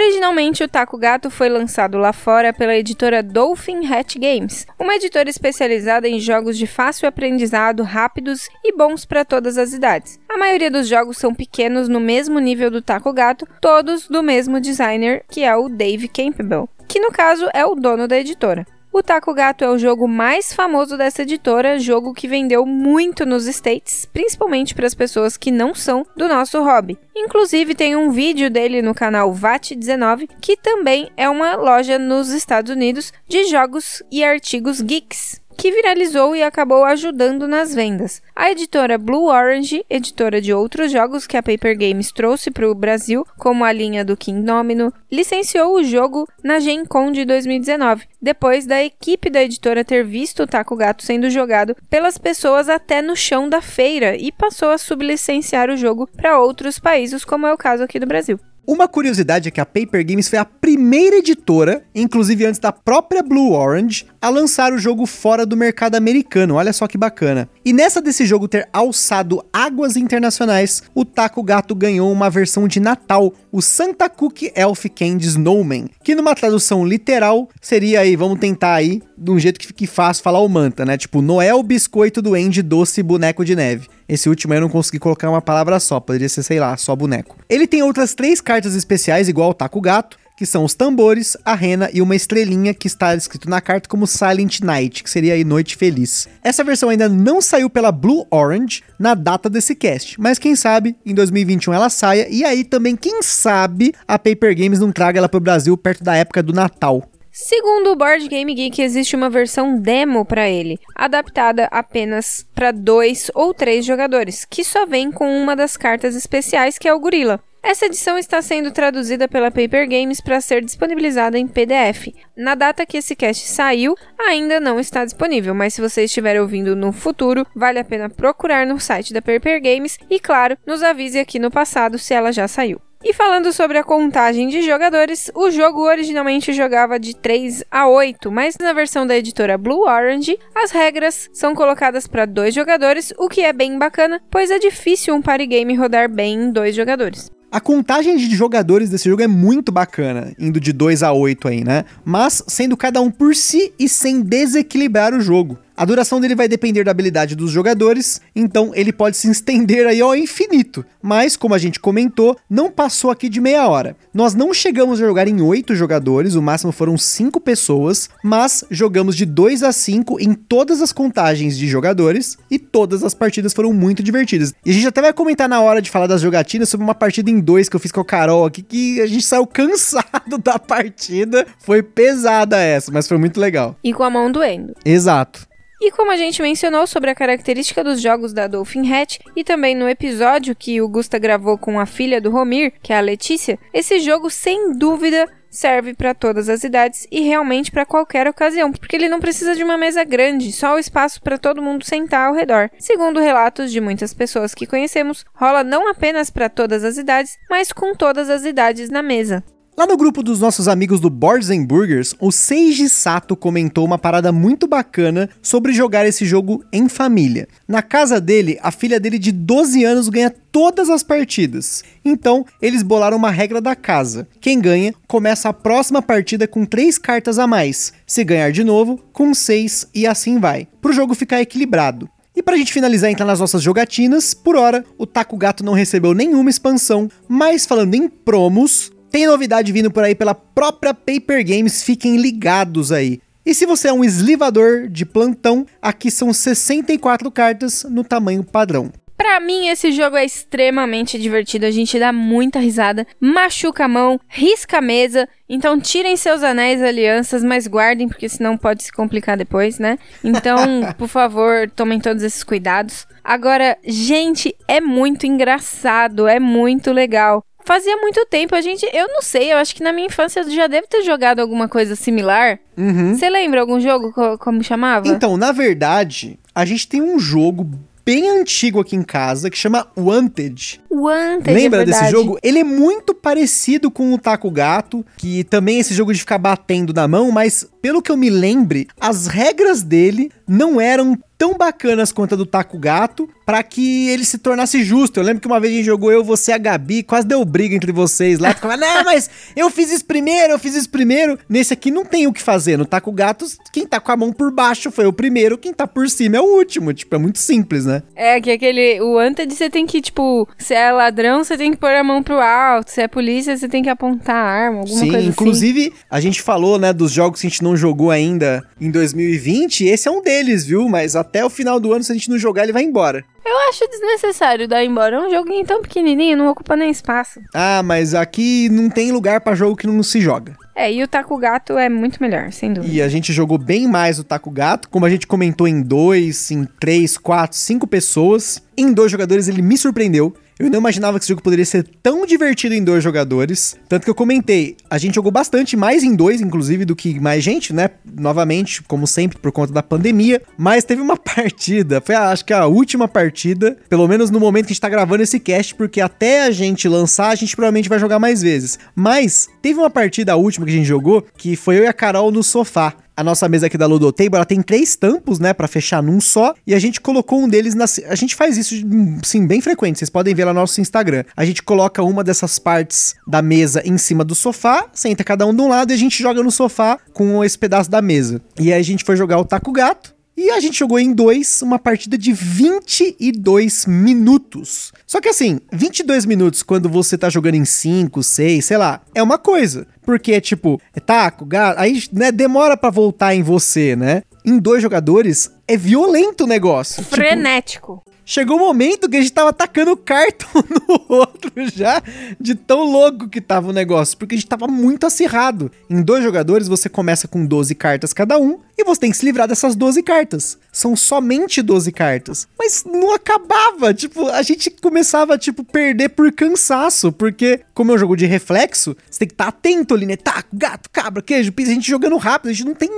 Originalmente, 0.00 0.62
o 0.62 0.68
Taco 0.68 0.96
Gato 0.96 1.28
foi 1.28 1.48
lançado 1.48 1.98
lá 1.98 2.12
fora 2.12 2.52
pela 2.52 2.76
editora 2.76 3.20
Dolphin 3.20 3.84
Hat 3.84 4.16
Games, 4.16 4.64
uma 4.78 4.94
editora 4.94 5.28
especializada 5.28 6.08
em 6.08 6.20
jogos 6.20 6.56
de 6.56 6.68
fácil 6.68 7.08
aprendizado, 7.08 7.82
rápidos 7.82 8.48
e 8.64 8.72
bons 8.72 9.04
para 9.04 9.24
todas 9.24 9.58
as 9.58 9.72
idades. 9.72 10.20
A 10.28 10.38
maioria 10.38 10.70
dos 10.70 10.86
jogos 10.86 11.18
são 11.18 11.34
pequenos 11.34 11.88
no 11.88 11.98
mesmo 11.98 12.38
nível 12.38 12.70
do 12.70 12.80
Taco 12.80 13.12
Gato, 13.12 13.44
todos 13.60 14.06
do 14.06 14.22
mesmo 14.22 14.60
designer, 14.60 15.24
que 15.28 15.42
é 15.42 15.56
o 15.56 15.68
Dave 15.68 16.06
Campbell, 16.06 16.68
que 16.86 17.00
no 17.00 17.10
caso 17.10 17.48
é 17.52 17.66
o 17.66 17.74
dono 17.74 18.06
da 18.06 18.20
editora. 18.20 18.64
O 18.98 19.02
Taco 19.02 19.32
Gato 19.32 19.62
é 19.62 19.70
o 19.70 19.78
jogo 19.78 20.08
mais 20.08 20.52
famoso 20.52 20.98
dessa 20.98 21.22
editora, 21.22 21.78
jogo 21.78 22.12
que 22.12 22.26
vendeu 22.26 22.66
muito 22.66 23.24
nos 23.24 23.46
States, 23.46 24.04
principalmente 24.12 24.74
para 24.74 24.88
as 24.88 24.92
pessoas 24.92 25.36
que 25.36 25.52
não 25.52 25.72
são 25.72 26.04
do 26.16 26.26
nosso 26.26 26.60
hobby. 26.64 26.98
Inclusive 27.14 27.76
tem 27.76 27.94
um 27.94 28.10
vídeo 28.10 28.50
dele 28.50 28.82
no 28.82 28.92
canal 28.92 29.32
VAT19, 29.32 30.28
que 30.40 30.56
também 30.56 31.12
é 31.16 31.30
uma 31.30 31.54
loja 31.54 31.96
nos 31.96 32.30
Estados 32.30 32.72
Unidos 32.72 33.12
de 33.28 33.44
jogos 33.44 34.02
e 34.10 34.24
artigos 34.24 34.80
geeks 34.80 35.40
que 35.58 35.72
viralizou 35.72 36.36
e 36.36 36.42
acabou 36.42 36.84
ajudando 36.84 37.48
nas 37.48 37.74
vendas. 37.74 38.22
A 38.34 38.48
editora 38.48 38.96
Blue 38.96 39.24
Orange, 39.24 39.84
editora 39.90 40.40
de 40.40 40.54
outros 40.54 40.92
jogos 40.92 41.26
que 41.26 41.36
a 41.36 41.42
Paper 41.42 41.76
Games 41.76 42.12
trouxe 42.12 42.48
para 42.48 42.70
o 42.70 42.74
Brasil, 42.76 43.26
como 43.36 43.64
a 43.64 43.72
linha 43.72 44.04
do 44.04 44.16
King 44.16 44.42
Domino, 44.42 44.92
licenciou 45.10 45.74
o 45.74 45.82
jogo 45.82 46.28
na 46.44 46.60
Gen 46.60 46.84
Con 46.84 47.10
de 47.10 47.24
2019, 47.24 48.06
depois 48.22 48.66
da 48.66 48.80
equipe 48.84 49.28
da 49.28 49.42
editora 49.42 49.84
ter 49.84 50.04
visto 50.04 50.44
o 50.44 50.46
Taco 50.46 50.76
Gato 50.76 51.02
sendo 51.02 51.28
jogado 51.28 51.74
pelas 51.90 52.16
pessoas 52.16 52.68
até 52.68 53.02
no 53.02 53.16
chão 53.16 53.48
da 53.48 53.60
feira 53.60 54.16
e 54.16 54.30
passou 54.30 54.70
a 54.70 54.78
sublicenciar 54.78 55.70
o 55.70 55.76
jogo 55.76 56.08
para 56.16 56.38
outros 56.38 56.78
países, 56.78 57.24
como 57.24 57.48
é 57.48 57.52
o 57.52 57.58
caso 57.58 57.82
aqui 57.82 57.98
do 57.98 58.06
Brasil. 58.06 58.38
Uma 58.68 58.86
curiosidade 58.86 59.48
é 59.48 59.50
que 59.50 59.62
a 59.62 59.64
Paper 59.64 60.04
Games 60.04 60.28
foi 60.28 60.38
a 60.38 60.44
primeira 60.44 61.16
editora, 61.16 61.82
inclusive 61.94 62.44
antes 62.44 62.60
da 62.60 62.70
própria 62.70 63.22
Blue 63.22 63.54
Orange, 63.54 64.06
a 64.20 64.28
lançar 64.28 64.72
o 64.72 64.78
jogo 64.78 65.06
fora 65.06 65.46
do 65.46 65.56
mercado 65.56 65.94
americano. 65.94 66.54
Olha 66.54 66.72
só 66.72 66.86
que 66.86 66.98
bacana. 66.98 67.48
E 67.64 67.72
nessa 67.72 68.00
desse 68.00 68.26
jogo 68.26 68.48
ter 68.48 68.68
alçado 68.72 69.44
águas 69.52 69.96
internacionais, 69.96 70.82
o 70.94 71.04
Taco 71.04 71.42
Gato 71.42 71.74
ganhou 71.74 72.10
uma 72.10 72.30
versão 72.30 72.66
de 72.66 72.80
Natal, 72.80 73.32
o 73.52 73.60
Santa 73.60 74.08
Cookie 74.08 74.52
Elf 74.54 74.86
Candy 74.94 75.26
Snowman, 75.26 75.88
que 76.02 76.14
numa 76.14 76.34
tradução 76.34 76.86
literal 76.86 77.48
seria 77.60 78.00
aí, 78.00 78.16
vamos 78.16 78.38
tentar 78.38 78.74
aí, 78.74 79.02
de 79.16 79.30
um 79.30 79.38
jeito 79.38 79.58
que 79.58 79.66
fique 79.66 79.86
fácil 79.86 80.22
falar 80.22 80.40
o 80.40 80.48
manta, 80.48 80.84
né? 80.84 80.96
Tipo, 80.96 81.20
Noel, 81.20 81.62
biscoito, 81.62 82.22
duende, 82.22 82.62
doce, 82.62 83.02
boneco 83.02 83.44
de 83.44 83.54
neve. 83.56 83.88
Esse 84.08 84.28
último 84.28 84.54
eu 84.54 84.60
não 84.60 84.68
consegui 84.68 84.98
colocar 84.98 85.28
uma 85.28 85.42
palavra 85.42 85.78
só, 85.78 86.00
poderia 86.00 86.28
ser, 86.28 86.42
sei 86.42 86.58
lá, 86.58 86.76
só 86.76 86.96
boneco. 86.96 87.36
Ele 87.48 87.66
tem 87.66 87.82
outras 87.82 88.14
três 88.14 88.40
cartas 88.40 88.74
especiais, 88.74 89.28
igual 89.28 89.50
o 89.50 89.54
Taco 89.54 89.80
Gato, 89.80 90.16
que 90.38 90.46
são 90.46 90.64
os 90.64 90.72
tambores, 90.72 91.36
a 91.44 91.52
rena 91.52 91.90
e 91.92 92.00
uma 92.00 92.14
estrelinha 92.14 92.72
que 92.72 92.86
está 92.86 93.12
escrito 93.12 93.50
na 93.50 93.60
carta 93.60 93.88
como 93.88 94.06
Silent 94.06 94.60
Night, 94.60 95.02
que 95.02 95.10
seria 95.10 95.34
aí 95.34 95.42
Noite 95.42 95.74
Feliz. 95.74 96.28
Essa 96.44 96.62
versão 96.62 96.90
ainda 96.90 97.08
não 97.08 97.42
saiu 97.42 97.68
pela 97.68 97.90
Blue 97.90 98.24
Orange 98.30 98.84
na 98.96 99.16
data 99.16 99.50
desse 99.50 99.74
cast, 99.74 100.18
mas 100.20 100.38
quem 100.38 100.54
sabe 100.54 100.94
em 101.04 101.12
2021 101.12 101.74
ela 101.74 101.90
saia 101.90 102.28
e 102.30 102.44
aí 102.44 102.62
também 102.62 102.94
quem 102.94 103.20
sabe 103.20 103.92
a 104.06 104.16
Paper 104.16 104.56
Games 104.56 104.78
não 104.78 104.92
traga 104.92 105.18
ela 105.18 105.28
para 105.28 105.38
o 105.38 105.40
Brasil 105.40 105.76
perto 105.76 106.04
da 106.04 106.14
época 106.14 106.40
do 106.40 106.52
Natal. 106.52 107.02
Segundo 107.32 107.90
o 107.90 107.96
Board 107.96 108.28
Game 108.28 108.54
Geek, 108.54 108.80
existe 108.80 109.16
uma 109.16 109.28
versão 109.28 109.80
demo 109.80 110.24
para 110.24 110.48
ele, 110.48 110.78
adaptada 110.94 111.68
apenas 111.72 112.46
para 112.54 112.70
dois 112.70 113.28
ou 113.34 113.52
três 113.52 113.84
jogadores, 113.84 114.44
que 114.48 114.62
só 114.62 114.86
vem 114.86 115.10
com 115.10 115.28
uma 115.36 115.56
das 115.56 115.76
cartas 115.76 116.14
especiais 116.14 116.78
que 116.78 116.86
é 116.86 116.94
o 116.94 117.00
Gorila. 117.00 117.40
Essa 117.62 117.86
edição 117.86 118.16
está 118.16 118.40
sendo 118.40 118.70
traduzida 118.70 119.28
pela 119.28 119.50
Paper 119.50 119.88
Games 119.88 120.20
para 120.20 120.40
ser 120.40 120.64
disponibilizada 120.64 121.38
em 121.38 121.46
PDF. 121.46 122.08
Na 122.36 122.54
data 122.54 122.86
que 122.86 122.96
esse 122.96 123.14
cast 123.16 123.46
saiu, 123.46 123.94
ainda 124.18 124.60
não 124.60 124.78
está 124.78 125.04
disponível, 125.04 125.54
mas 125.54 125.74
se 125.74 125.80
você 125.80 126.04
estiver 126.04 126.40
ouvindo 126.40 126.76
no 126.76 126.92
futuro, 126.92 127.46
vale 127.54 127.78
a 127.78 127.84
pena 127.84 128.08
procurar 128.08 128.66
no 128.66 128.80
site 128.80 129.12
da 129.12 129.20
Paper 129.20 129.60
Games 129.60 129.98
e, 130.08 130.18
claro, 130.20 130.56
nos 130.66 130.82
avise 130.82 131.18
aqui 131.18 131.38
no 131.38 131.50
passado 131.50 131.98
se 131.98 132.14
ela 132.14 132.32
já 132.32 132.46
saiu. 132.48 132.80
E 133.04 133.12
falando 133.12 133.52
sobre 133.52 133.78
a 133.78 133.84
contagem 133.84 134.48
de 134.48 134.60
jogadores, 134.62 135.30
o 135.32 135.50
jogo 135.52 135.82
originalmente 135.82 136.52
jogava 136.52 136.98
de 136.98 137.14
3 137.14 137.62
a 137.70 137.86
8, 137.86 138.30
mas 138.30 138.56
na 138.58 138.72
versão 138.72 139.06
da 139.06 139.16
editora 139.16 139.56
Blue 139.56 139.82
Orange, 139.82 140.36
as 140.52 140.72
regras 140.72 141.28
são 141.32 141.54
colocadas 141.54 142.08
para 142.08 142.26
dois 142.26 142.52
jogadores, 142.52 143.12
o 143.16 143.28
que 143.28 143.42
é 143.42 143.52
bem 143.52 143.78
bacana, 143.78 144.20
pois 144.28 144.50
é 144.50 144.58
difícil 144.58 145.14
um 145.14 145.22
party 145.22 145.46
game 145.46 145.76
rodar 145.76 146.10
bem 146.10 146.34
em 146.34 146.50
dois 146.50 146.74
jogadores. 146.74 147.30
A 147.50 147.60
contagem 147.60 148.18
de 148.18 148.36
jogadores 148.36 148.90
desse 148.90 149.08
jogo 149.08 149.22
é 149.22 149.26
muito 149.26 149.72
bacana, 149.72 150.34
indo 150.38 150.60
de 150.60 150.70
2 150.70 151.02
a 151.02 151.12
8 151.14 151.48
aí, 151.48 151.64
né? 151.64 151.86
Mas 152.04 152.42
sendo 152.46 152.76
cada 152.76 153.00
um 153.00 153.10
por 153.10 153.34
si 153.34 153.72
e 153.78 153.88
sem 153.88 154.20
desequilibrar 154.20 155.14
o 155.14 155.20
jogo. 155.20 155.58
A 155.78 155.84
duração 155.84 156.20
dele 156.20 156.34
vai 156.34 156.48
depender 156.48 156.82
da 156.82 156.90
habilidade 156.90 157.36
dos 157.36 157.52
jogadores, 157.52 158.20
então 158.34 158.72
ele 158.74 158.92
pode 158.92 159.16
se 159.16 159.30
estender 159.30 159.86
aí 159.86 160.00
ao 160.00 160.12
infinito. 160.12 160.84
Mas, 161.00 161.36
como 161.36 161.54
a 161.54 161.58
gente 161.58 161.78
comentou, 161.78 162.36
não 162.50 162.68
passou 162.68 163.12
aqui 163.12 163.28
de 163.28 163.40
meia 163.40 163.68
hora. 163.68 163.96
Nós 164.12 164.34
não 164.34 164.52
chegamos 164.52 165.00
a 165.00 165.06
jogar 165.06 165.28
em 165.28 165.40
8 165.40 165.76
jogadores, 165.76 166.34
o 166.34 166.42
máximo 166.42 166.72
foram 166.72 166.98
5 166.98 167.40
pessoas, 167.40 168.10
mas 168.24 168.64
jogamos 168.68 169.14
de 169.14 169.24
2 169.24 169.62
a 169.62 169.70
5 169.70 170.20
em 170.20 170.34
todas 170.34 170.82
as 170.82 170.92
contagens 170.92 171.56
de 171.56 171.68
jogadores 171.68 172.36
e 172.50 172.58
todas 172.58 173.04
as 173.04 173.14
partidas 173.14 173.52
foram 173.52 173.72
muito 173.72 174.02
divertidas. 174.02 174.52
E 174.66 174.70
a 174.70 174.74
gente 174.74 174.88
até 174.88 175.00
vai 175.00 175.12
comentar 175.12 175.48
na 175.48 175.60
hora 175.60 175.80
de 175.80 175.92
falar 175.92 176.08
das 176.08 176.22
jogatinas 176.22 176.68
sobre 176.68 176.82
uma 176.82 176.94
partida 176.94 177.30
em 177.30 177.38
2 177.38 177.68
que 177.68 177.76
eu 177.76 177.80
fiz 177.80 177.92
com 177.92 178.00
a 178.00 178.04
Carol 178.04 178.44
aqui, 178.44 178.62
que 178.62 179.00
a 179.00 179.06
gente 179.06 179.24
saiu 179.24 179.46
cansado 179.46 180.38
da 180.42 180.58
partida. 180.58 181.46
Foi 181.60 181.84
pesada 181.84 182.58
essa, 182.58 182.90
mas 182.90 183.06
foi 183.06 183.16
muito 183.16 183.38
legal. 183.38 183.76
E 183.84 183.92
com 183.94 184.02
a 184.02 184.10
mão 184.10 184.32
doendo. 184.32 184.74
Exato. 184.84 185.47
E 185.80 185.92
como 185.92 186.10
a 186.10 186.16
gente 186.16 186.42
mencionou 186.42 186.86
sobre 186.86 187.10
a 187.10 187.14
característica 187.14 187.84
dos 187.84 188.00
jogos 188.00 188.32
da 188.32 188.48
Dolphin 188.48 188.92
Hat 188.92 189.20
e 189.36 189.44
também 189.44 189.76
no 189.76 189.88
episódio 189.88 190.56
que 190.56 190.82
o 190.82 190.88
Gusta 190.88 191.18
gravou 191.18 191.56
com 191.56 191.78
a 191.78 191.86
filha 191.86 192.20
do 192.20 192.30
Romir, 192.30 192.72
que 192.82 192.92
é 192.92 192.98
a 192.98 193.00
Letícia, 193.00 193.58
esse 193.72 194.00
jogo 194.00 194.28
sem 194.28 194.72
dúvida 194.72 195.28
serve 195.50 195.94
para 195.94 196.14
todas 196.14 196.48
as 196.48 196.64
idades 196.64 197.06
e 197.10 197.20
realmente 197.20 197.70
para 197.70 197.86
qualquer 197.86 198.26
ocasião, 198.26 198.72
porque 198.72 198.96
ele 198.96 199.08
não 199.08 199.20
precisa 199.20 199.54
de 199.54 199.64
uma 199.64 199.78
mesa 199.78 200.04
grande, 200.04 200.52
só 200.52 200.74
o 200.74 200.78
espaço 200.78 201.22
para 201.22 201.38
todo 201.38 201.62
mundo 201.62 201.84
sentar 201.84 202.28
ao 202.28 202.34
redor. 202.34 202.70
Segundo 202.78 203.20
relatos 203.20 203.72
de 203.72 203.80
muitas 203.80 204.12
pessoas 204.12 204.54
que 204.54 204.66
conhecemos, 204.66 205.24
rola 205.34 205.64
não 205.64 205.88
apenas 205.88 206.28
para 206.28 206.48
todas 206.48 206.84
as 206.84 206.98
idades, 206.98 207.38
mas 207.48 207.72
com 207.72 207.94
todas 207.94 208.28
as 208.28 208.44
idades 208.44 208.90
na 208.90 209.02
mesa. 209.02 209.42
Lá 209.78 209.86
no 209.86 209.96
grupo 209.96 210.24
dos 210.24 210.40
nossos 210.40 210.66
amigos 210.66 210.98
do 210.98 211.08
Boards 211.08 211.50
and 211.50 211.64
Burgers, 211.64 212.12
o 212.18 212.32
Seiji 212.32 212.88
Sato 212.88 213.36
comentou 213.36 213.84
uma 213.84 213.96
parada 213.96 214.32
muito 214.32 214.66
bacana 214.66 215.30
sobre 215.40 215.72
jogar 215.72 216.04
esse 216.04 216.24
jogo 216.26 216.64
em 216.72 216.88
família. 216.88 217.46
Na 217.68 217.80
casa 217.80 218.20
dele, 218.20 218.58
a 218.60 218.72
filha 218.72 218.98
dele 218.98 219.20
de 219.20 219.30
12 219.30 219.84
anos 219.84 220.08
ganha 220.08 220.34
todas 220.50 220.90
as 220.90 221.04
partidas. 221.04 221.84
Então, 222.04 222.44
eles 222.60 222.82
bolaram 222.82 223.16
uma 223.16 223.30
regra 223.30 223.60
da 223.60 223.76
casa. 223.76 224.26
Quem 224.40 224.58
ganha 224.58 224.92
começa 225.06 225.48
a 225.48 225.52
próxima 225.52 226.02
partida 226.02 226.48
com 226.48 226.66
três 226.66 226.98
cartas 226.98 227.38
a 227.38 227.46
mais. 227.46 227.92
Se 228.04 228.24
ganhar 228.24 228.50
de 228.50 228.64
novo, 228.64 228.98
com 229.12 229.32
seis 229.32 229.86
e 229.94 230.08
assim 230.08 230.40
vai. 230.40 230.66
Para 230.82 230.90
o 230.90 230.94
jogo 230.94 231.14
ficar 231.14 231.40
equilibrado. 231.40 232.10
E 232.34 232.42
pra 232.42 232.56
gente 232.56 232.72
finalizar 232.72 233.12
então 233.12 233.24
nas 233.24 233.38
nossas 233.38 233.62
jogatinas, 233.62 234.34
por 234.34 234.56
hora, 234.56 234.84
o 234.98 235.06
Taco 235.06 235.36
Gato 235.36 235.64
não 235.64 235.72
recebeu 235.72 236.14
nenhuma 236.14 236.50
expansão, 236.50 237.08
mas 237.28 237.64
falando 237.64 237.94
em 237.94 238.08
promos, 238.08 238.90
tem 239.10 239.26
novidade 239.26 239.72
vindo 239.72 239.90
por 239.90 240.04
aí 240.04 240.14
pela 240.14 240.34
própria 240.34 240.92
Paper 240.94 241.44
Games, 241.46 241.82
fiquem 241.82 242.16
ligados 242.16 242.92
aí. 242.92 243.20
E 243.44 243.54
se 243.54 243.64
você 243.64 243.88
é 243.88 243.92
um 243.92 244.04
eslivador 244.04 244.88
de 244.88 245.06
plantão, 245.06 245.66
aqui 245.80 246.10
são 246.10 246.32
64 246.32 247.30
cartas 247.30 247.84
no 247.84 248.04
tamanho 248.04 248.44
padrão. 248.44 248.92
Pra 249.16 249.40
mim, 249.40 249.66
esse 249.66 249.90
jogo 249.90 250.16
é 250.16 250.24
extremamente 250.24 251.18
divertido. 251.18 251.66
A 251.66 251.72
gente 251.72 251.98
dá 251.98 252.12
muita 252.12 252.60
risada, 252.60 253.04
machuca 253.20 253.86
a 253.86 253.88
mão, 253.88 254.20
risca 254.28 254.78
a 254.78 254.80
mesa. 254.80 255.28
Então, 255.48 255.80
tirem 255.80 256.16
seus 256.16 256.44
anéis 256.44 256.80
alianças, 256.80 257.42
mas 257.42 257.66
guardem, 257.66 258.06
porque 258.06 258.28
senão 258.28 258.56
pode 258.56 258.84
se 258.84 258.92
complicar 258.92 259.36
depois, 259.36 259.80
né? 259.80 259.98
Então, 260.22 260.56
por 260.96 261.08
favor, 261.08 261.68
tomem 261.74 261.98
todos 261.98 262.22
esses 262.22 262.44
cuidados. 262.44 263.08
Agora, 263.24 263.76
gente, 263.84 264.54
é 264.68 264.80
muito 264.80 265.26
engraçado, 265.26 266.28
é 266.28 266.38
muito 266.38 266.92
legal 266.92 267.42
fazia 267.68 267.98
muito 267.98 268.24
tempo. 268.24 268.54
A 268.54 268.62
gente, 268.62 268.88
eu 268.94 269.06
não 269.08 269.20
sei, 269.20 269.52
eu 269.52 269.58
acho 269.58 269.74
que 269.74 269.82
na 269.82 269.92
minha 269.92 270.06
infância 270.06 270.40
eu 270.40 270.50
já 270.50 270.66
devo 270.66 270.86
ter 270.88 271.02
jogado 271.02 271.40
alguma 271.40 271.68
coisa 271.68 271.94
similar. 271.94 272.58
Uhum. 272.78 273.14
Você 273.14 273.28
lembra 273.28 273.60
algum 273.60 273.78
jogo 273.78 274.10
co 274.10 274.38
como 274.38 274.64
chamava? 274.64 275.06
Então, 275.06 275.36
na 275.36 275.52
verdade, 275.52 276.38
a 276.54 276.64
gente 276.64 276.88
tem 276.88 277.02
um 277.02 277.18
jogo 277.18 277.68
bem 278.06 278.30
antigo 278.30 278.80
aqui 278.80 278.96
em 278.96 279.02
casa 279.02 279.50
que 279.50 279.58
chama 279.58 279.86
Wanted. 279.94 280.80
Wanted, 280.90 281.52
Lembra 281.52 281.82
é 281.82 281.84
desse 281.84 282.10
jogo? 282.10 282.38
Ele 282.42 282.60
é 282.60 282.64
muito 282.64 283.12
parecido 283.12 283.90
com 283.90 284.14
o 284.14 284.18
Taco 284.18 284.50
Gato, 284.50 285.04
que 285.18 285.44
também 285.44 285.76
é 285.76 285.80
esse 285.80 285.92
jogo 285.92 286.14
de 286.14 286.20
ficar 286.20 286.38
batendo 286.38 286.94
na 286.94 287.06
mão, 287.06 287.30
mas 287.30 287.68
pelo 287.80 288.02
que 288.02 288.10
eu 288.10 288.16
me 288.16 288.30
lembre, 288.30 288.88
as 289.00 289.26
regras 289.26 289.82
dele 289.82 290.30
não 290.46 290.80
eram 290.80 291.18
tão 291.38 291.56
bacanas 291.56 292.10
quanto 292.10 292.34
a 292.34 292.36
do 292.36 292.44
Taco 292.44 292.76
Gato 292.76 293.28
para 293.46 293.62
que 293.62 294.10
ele 294.10 294.24
se 294.24 294.36
tornasse 294.36 294.82
justo. 294.82 295.18
Eu 295.18 295.24
lembro 295.24 295.40
que 295.40 295.46
uma 295.46 295.60
vez 295.60 295.72
a 295.72 295.76
gente 295.76 295.86
jogou 295.86 296.12
eu, 296.12 296.22
você 296.22 296.50
e 296.50 296.54
a 296.54 296.58
Gabi, 296.58 297.02
quase 297.02 297.26
deu 297.26 297.42
briga 297.44 297.74
entre 297.74 297.92
vocês 297.92 298.38
lá. 298.38 298.52
Ficava, 298.52 298.76
não, 298.76 299.04
mas 299.04 299.30
eu 299.56 299.70
fiz 299.70 299.90
isso 299.90 300.04
primeiro, 300.04 300.52
eu 300.52 300.58
fiz 300.58 300.74
isso 300.74 300.90
primeiro. 300.90 301.38
Nesse 301.48 301.72
aqui 301.72 301.90
não 301.90 302.04
tem 302.04 302.26
o 302.26 302.32
que 302.32 302.42
fazer. 302.42 302.76
No 302.76 302.84
Taco 302.84 303.10
Gato, 303.12 303.46
quem 303.72 303.86
tá 303.86 304.00
com 304.00 304.12
a 304.12 304.16
mão 304.16 304.32
por 304.32 304.52
baixo 304.52 304.90
foi 304.90 305.06
o 305.06 305.12
primeiro, 305.12 305.56
quem 305.56 305.72
tá 305.72 305.86
por 305.86 306.10
cima 306.10 306.36
é 306.36 306.40
o 306.40 306.44
último. 306.44 306.92
Tipo, 306.92 307.14
é 307.14 307.18
muito 307.18 307.38
simples, 307.38 307.86
né? 307.86 308.02
É, 308.14 308.38
que 308.40 308.50
aquele. 308.50 309.00
O 309.00 309.16
Anted 309.16 309.54
você 309.54 309.70
tem 309.70 309.86
que, 309.86 310.02
tipo, 310.02 310.46
se 310.58 310.74
é 310.74 310.92
ladrão, 310.92 311.42
você 311.42 311.56
tem 311.56 311.70
que 311.70 311.78
pôr 311.78 311.92
a 311.92 312.04
mão 312.04 312.22
pro 312.22 312.40
alto. 312.40 312.90
Se 312.90 313.00
é 313.00 313.08
polícia, 313.08 313.56
você 313.56 313.68
tem 313.68 313.82
que 313.82 313.88
apontar 313.88 314.36
a 314.36 314.48
arma, 314.48 314.80
alguma 314.80 315.00
Sim, 315.00 315.08
coisa 315.08 315.18
assim. 315.18 315.28
inclusive, 315.28 315.92
a 316.10 316.20
gente 316.20 316.42
falou, 316.42 316.78
né, 316.78 316.92
dos 316.92 317.12
jogos 317.12 317.40
que 317.40 317.46
a 317.46 317.50
gente 317.50 317.62
não 317.62 317.76
jogou 317.78 318.10
ainda 318.10 318.62
em 318.80 318.90
2020. 318.90 319.86
Esse 319.86 320.08
é 320.08 320.10
um 320.10 320.20
deles, 320.20 320.66
viu? 320.66 320.88
Mas 320.88 321.16
até 321.16 321.44
o 321.44 321.50
final 321.50 321.80
do 321.80 321.92
ano, 321.92 322.04
se 322.04 322.12
a 322.12 322.14
gente 322.14 322.28
não 322.28 322.38
jogar, 322.38 322.64
ele 322.64 322.72
vai 322.72 322.82
embora. 322.82 323.24
Eu 323.46 323.56
acho 323.70 323.88
desnecessário 323.88 324.68
dar 324.68 324.84
embora. 324.84 325.16
É 325.16 325.20
um 325.20 325.30
joguinho 325.30 325.64
tão 325.64 325.80
pequenininho, 325.80 326.36
não 326.36 326.48
ocupa 326.48 326.76
nem 326.76 326.90
espaço. 326.90 327.40
Ah, 327.54 327.82
mas 327.82 328.14
aqui 328.14 328.68
não 328.68 328.90
tem 328.90 329.10
lugar 329.10 329.40
pra 329.40 329.54
jogo 329.54 329.74
que 329.76 329.86
não 329.86 330.02
se 330.02 330.20
joga. 330.20 330.54
É, 330.76 330.92
e 330.92 331.02
o 331.02 331.08
Taco 331.08 331.36
Gato 331.38 331.78
é 331.78 331.88
muito 331.88 332.22
melhor, 332.22 332.52
sem 332.52 332.72
dúvida. 332.72 332.94
E 332.94 333.00
a 333.00 333.08
gente 333.08 333.32
jogou 333.32 333.58
bem 333.58 333.88
mais 333.88 334.18
o 334.18 334.24
Taco 334.24 334.50
Gato, 334.50 334.88
como 334.88 335.06
a 335.06 335.10
gente 335.10 335.26
comentou 335.26 335.66
em 335.66 335.80
dois, 335.82 336.50
em 336.50 336.64
três, 336.78 337.16
quatro, 337.16 337.56
cinco 337.56 337.86
pessoas. 337.86 338.62
Em 338.76 338.92
dois 338.92 339.10
jogadores 339.10 339.48
ele 339.48 339.62
me 339.62 339.76
surpreendeu. 339.76 340.36
Eu 340.58 340.68
não 340.68 340.80
imaginava 340.80 341.18
que 341.18 341.24
esse 341.24 341.28
jogo 341.28 341.40
poderia 341.40 341.64
ser 341.64 341.86
tão 342.02 342.26
divertido 342.26 342.74
em 342.74 342.82
dois 342.82 343.04
jogadores. 343.04 343.76
Tanto 343.88 344.02
que 344.02 344.10
eu 344.10 344.14
comentei, 344.14 344.76
a 344.90 344.98
gente 344.98 345.14
jogou 345.14 345.30
bastante 345.30 345.76
mais 345.76 346.02
em 346.02 346.16
dois, 346.16 346.40
inclusive, 346.40 346.84
do 346.84 346.96
que 346.96 347.20
mais 347.20 347.44
gente, 347.44 347.72
né? 347.72 347.90
Novamente, 348.04 348.82
como 348.82 349.06
sempre, 349.06 349.38
por 349.38 349.52
conta 349.52 349.72
da 349.72 349.84
pandemia. 349.84 350.42
Mas 350.56 350.82
teve 350.82 351.00
uma 351.00 351.14
partida, 351.16 352.00
foi 352.00 352.16
acho 352.16 352.44
que 352.44 352.52
a 352.52 352.66
última 352.66 353.06
partida, 353.06 353.76
pelo 353.88 354.08
menos 354.08 354.30
no 354.30 354.40
momento 354.40 354.66
que 354.66 354.72
a 354.72 354.74
gente 354.74 354.80
tá 354.80 354.88
gravando 354.88 355.22
esse 355.22 355.38
cast, 355.38 355.76
porque 355.76 356.00
até 356.00 356.42
a 356.42 356.50
gente 356.50 356.88
lançar, 356.88 357.28
a 357.28 357.36
gente 357.36 357.54
provavelmente 357.54 357.88
vai 357.88 358.00
jogar 358.00 358.18
mais 358.18 358.42
vezes. 358.42 358.80
Mas 358.96 359.48
teve 359.62 359.78
uma 359.78 359.90
partida, 359.90 360.32
a 360.32 360.36
última 360.36 360.66
que 360.66 360.72
a 360.72 360.76
gente 360.76 360.86
jogou, 360.88 361.24
que 361.36 361.54
foi 361.54 361.78
eu 361.78 361.84
e 361.84 361.86
a 361.86 361.92
Carol 361.92 362.32
no 362.32 362.42
sofá 362.42 362.94
a 363.18 363.24
nossa 363.24 363.48
mesa 363.48 363.66
aqui 363.66 363.76
da 363.76 363.84
Ludotable, 363.84 364.36
ela 364.36 364.44
tem 364.44 364.62
três 364.62 364.94
tampos, 364.94 365.40
né, 365.40 365.52
para 365.52 365.66
fechar 365.66 366.00
num 366.00 366.20
só, 366.20 366.54
e 366.64 366.72
a 366.72 366.78
gente 366.78 367.00
colocou 367.00 367.42
um 367.42 367.48
deles 367.48 367.74
na 367.74 367.84
a 368.06 368.14
gente 368.14 368.36
faz 368.36 368.56
isso 368.56 368.76
sim 369.24 369.44
bem 369.44 369.60
frequente, 369.60 369.98
vocês 369.98 370.08
podem 370.08 370.32
ver 370.36 370.44
lá 370.44 370.54
no 370.54 370.60
nosso 370.60 370.80
Instagram. 370.80 371.24
A 371.36 371.44
gente 371.44 371.60
coloca 371.64 372.00
uma 372.00 372.22
dessas 372.22 372.60
partes 372.60 373.16
da 373.26 373.42
mesa 373.42 373.82
em 373.84 373.98
cima 373.98 374.22
do 374.22 374.36
sofá, 374.36 374.86
senta 374.92 375.24
cada 375.24 375.44
um 375.44 375.52
de 375.52 375.60
um 375.60 375.68
lado 375.68 375.90
e 375.90 375.94
a 375.94 375.96
gente 375.96 376.22
joga 376.22 376.44
no 376.44 376.50
sofá 376.52 376.96
com 377.12 377.42
esse 377.42 377.58
pedaço 377.58 377.90
da 377.90 378.00
mesa. 378.00 378.40
E 378.56 378.72
aí 378.72 378.78
a 378.78 378.84
gente 378.84 379.02
foi 379.02 379.16
jogar 379.16 379.38
o 379.38 379.44
taco 379.44 379.72
gato, 379.72 380.14
e 380.40 380.50
a 380.52 380.60
gente 380.60 380.78
jogou 380.78 381.00
em 381.00 381.12
dois 381.12 381.62
uma 381.62 381.80
partida 381.80 382.16
de 382.16 382.32
22 382.32 383.86
minutos. 383.86 384.92
Só 385.04 385.20
que 385.20 385.28
assim, 385.28 385.60
22 385.72 386.24
minutos 386.24 386.62
quando 386.62 386.88
você 386.88 387.18
tá 387.18 387.28
jogando 387.28 387.56
em 387.56 387.64
5, 387.64 388.22
6, 388.22 388.64
sei 388.64 388.76
lá, 388.76 389.00
é 389.12 389.20
uma 389.20 389.36
coisa. 389.36 389.84
Porque, 390.02 390.40
tipo, 390.40 390.80
é 390.94 391.00
taco, 391.00 391.44
gato, 391.44 391.80
aí 391.80 392.04
né, 392.12 392.30
demora 392.30 392.76
para 392.76 392.88
voltar 392.88 393.34
em 393.34 393.42
você, 393.42 393.96
né? 393.96 394.22
Em 394.44 394.60
dois 394.60 394.80
jogadores, 394.80 395.50
é 395.66 395.76
violento 395.76 396.44
o 396.44 396.46
negócio. 396.46 397.02
Frenético. 397.02 398.04
Tipo, 398.04 398.17
chegou 398.28 398.58
o 398.58 398.60
momento 398.60 399.08
que 399.08 399.16
a 399.16 399.20
gente 399.22 399.32
tava 399.32 399.48
atacando 399.48 399.96
carta 399.96 400.44
no 400.54 401.16
outro 401.16 401.50
já, 401.74 402.02
de 402.38 402.54
tão 402.54 402.84
louco 402.84 403.26
que 403.26 403.40
tava 403.40 403.70
o 403.70 403.72
negócio, 403.72 404.18
porque 404.18 404.34
a 404.34 404.38
gente 404.38 404.46
tava 404.46 404.68
muito 404.68 405.06
acirrado. 405.06 405.72
Em 405.88 406.02
dois 406.02 406.22
jogadores, 406.22 406.68
você 406.68 406.90
começa 406.90 407.26
com 407.26 407.46
12 407.46 407.74
cartas 407.74 408.12
cada 408.12 408.38
um, 408.38 408.60
e 408.76 408.84
você 408.84 409.00
tem 409.00 409.10
que 409.10 409.16
se 409.16 409.24
livrar 409.24 409.48
dessas 409.48 409.74
12 409.74 410.02
cartas. 410.04 410.56
São 410.70 410.94
somente 410.94 411.60
12 411.60 411.90
cartas. 411.90 412.46
Mas 412.56 412.84
não 412.84 413.12
acabava, 413.12 413.92
tipo, 413.92 414.28
a 414.28 414.42
gente 414.42 414.70
começava, 414.70 415.36
tipo, 415.36 415.64
perder 415.64 416.10
por 416.10 416.30
cansaço, 416.30 417.10
porque, 417.10 417.60
como 417.74 417.90
é 417.90 417.94
um 417.94 417.98
jogo 417.98 418.14
de 418.14 418.26
reflexo, 418.26 418.96
você 419.10 419.20
tem 419.20 419.28
que 419.28 419.34
estar 419.34 419.50
tá 419.50 419.58
atento 419.58 419.94
ali, 419.94 420.06
né? 420.06 420.16
Taco, 420.16 420.48
gato, 420.52 420.88
cabra, 420.90 421.22
queijo, 421.22 421.52
a 421.58 421.62
gente 421.62 421.90
jogando 421.90 422.16
rápido, 422.18 422.50
a 422.50 422.52
gente 422.52 422.66
não 422.66 422.74
tem 422.74 422.88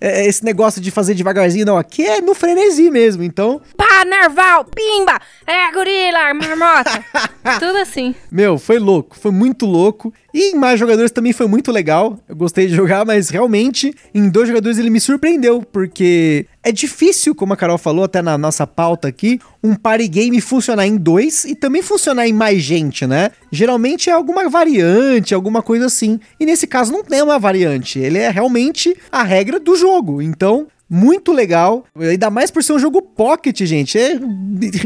é, 0.00 0.26
esse 0.26 0.44
negócio 0.44 0.80
de 0.80 0.90
fazer 0.90 1.14
devagarzinho, 1.14 1.66
não. 1.66 1.76
Aqui 1.76 2.02
é 2.02 2.20
no 2.20 2.34
frenesi 2.34 2.90
mesmo, 2.90 3.22
então... 3.22 3.60
Pá, 3.76 4.04
narval! 4.04 4.64
Pimba! 4.78 5.20
É, 5.44 5.72
gorila, 5.72 6.32
marmota! 6.34 7.04
Tudo 7.58 7.78
assim. 7.78 8.14
Meu, 8.30 8.58
foi 8.58 8.78
louco, 8.78 9.18
foi 9.18 9.32
muito 9.32 9.66
louco. 9.66 10.14
E 10.32 10.52
em 10.52 10.54
mais 10.54 10.78
jogadores 10.78 11.10
também 11.10 11.32
foi 11.32 11.48
muito 11.48 11.72
legal. 11.72 12.18
Eu 12.28 12.36
gostei 12.36 12.68
de 12.68 12.74
jogar, 12.74 13.04
mas 13.04 13.28
realmente 13.28 13.92
em 14.14 14.28
dois 14.28 14.46
jogadores 14.46 14.78
ele 14.78 14.90
me 14.90 15.00
surpreendeu, 15.00 15.62
porque 15.62 16.46
é 16.62 16.70
difícil, 16.70 17.34
como 17.34 17.54
a 17.54 17.56
Carol 17.56 17.78
falou 17.78 18.04
até 18.04 18.22
na 18.22 18.38
nossa 18.38 18.66
pauta 18.66 19.08
aqui, 19.08 19.40
um 19.64 19.74
party 19.74 20.06
game 20.06 20.40
funcionar 20.40 20.86
em 20.86 20.96
dois 20.96 21.44
e 21.44 21.54
também 21.54 21.82
funcionar 21.82 22.28
em 22.28 22.32
mais 22.32 22.62
gente, 22.62 23.06
né? 23.06 23.30
Geralmente 23.50 24.10
é 24.10 24.12
alguma 24.12 24.48
variante, 24.48 25.34
alguma 25.34 25.62
coisa 25.62 25.86
assim. 25.86 26.20
E 26.38 26.46
nesse 26.46 26.66
caso 26.66 26.92
não 26.92 27.02
tem 27.02 27.22
uma 27.22 27.38
variante, 27.38 27.98
ele 27.98 28.18
é 28.18 28.30
realmente 28.30 28.96
a 29.10 29.22
regra 29.24 29.58
do 29.58 29.74
jogo. 29.74 30.22
Então, 30.22 30.68
muito 30.88 31.32
legal. 31.32 31.84
Ainda 31.98 32.30
mais 32.30 32.50
por 32.50 32.62
ser 32.62 32.72
um 32.72 32.78
jogo 32.78 33.02
pocket, 33.02 33.62
gente. 33.64 33.98
É 33.98 34.18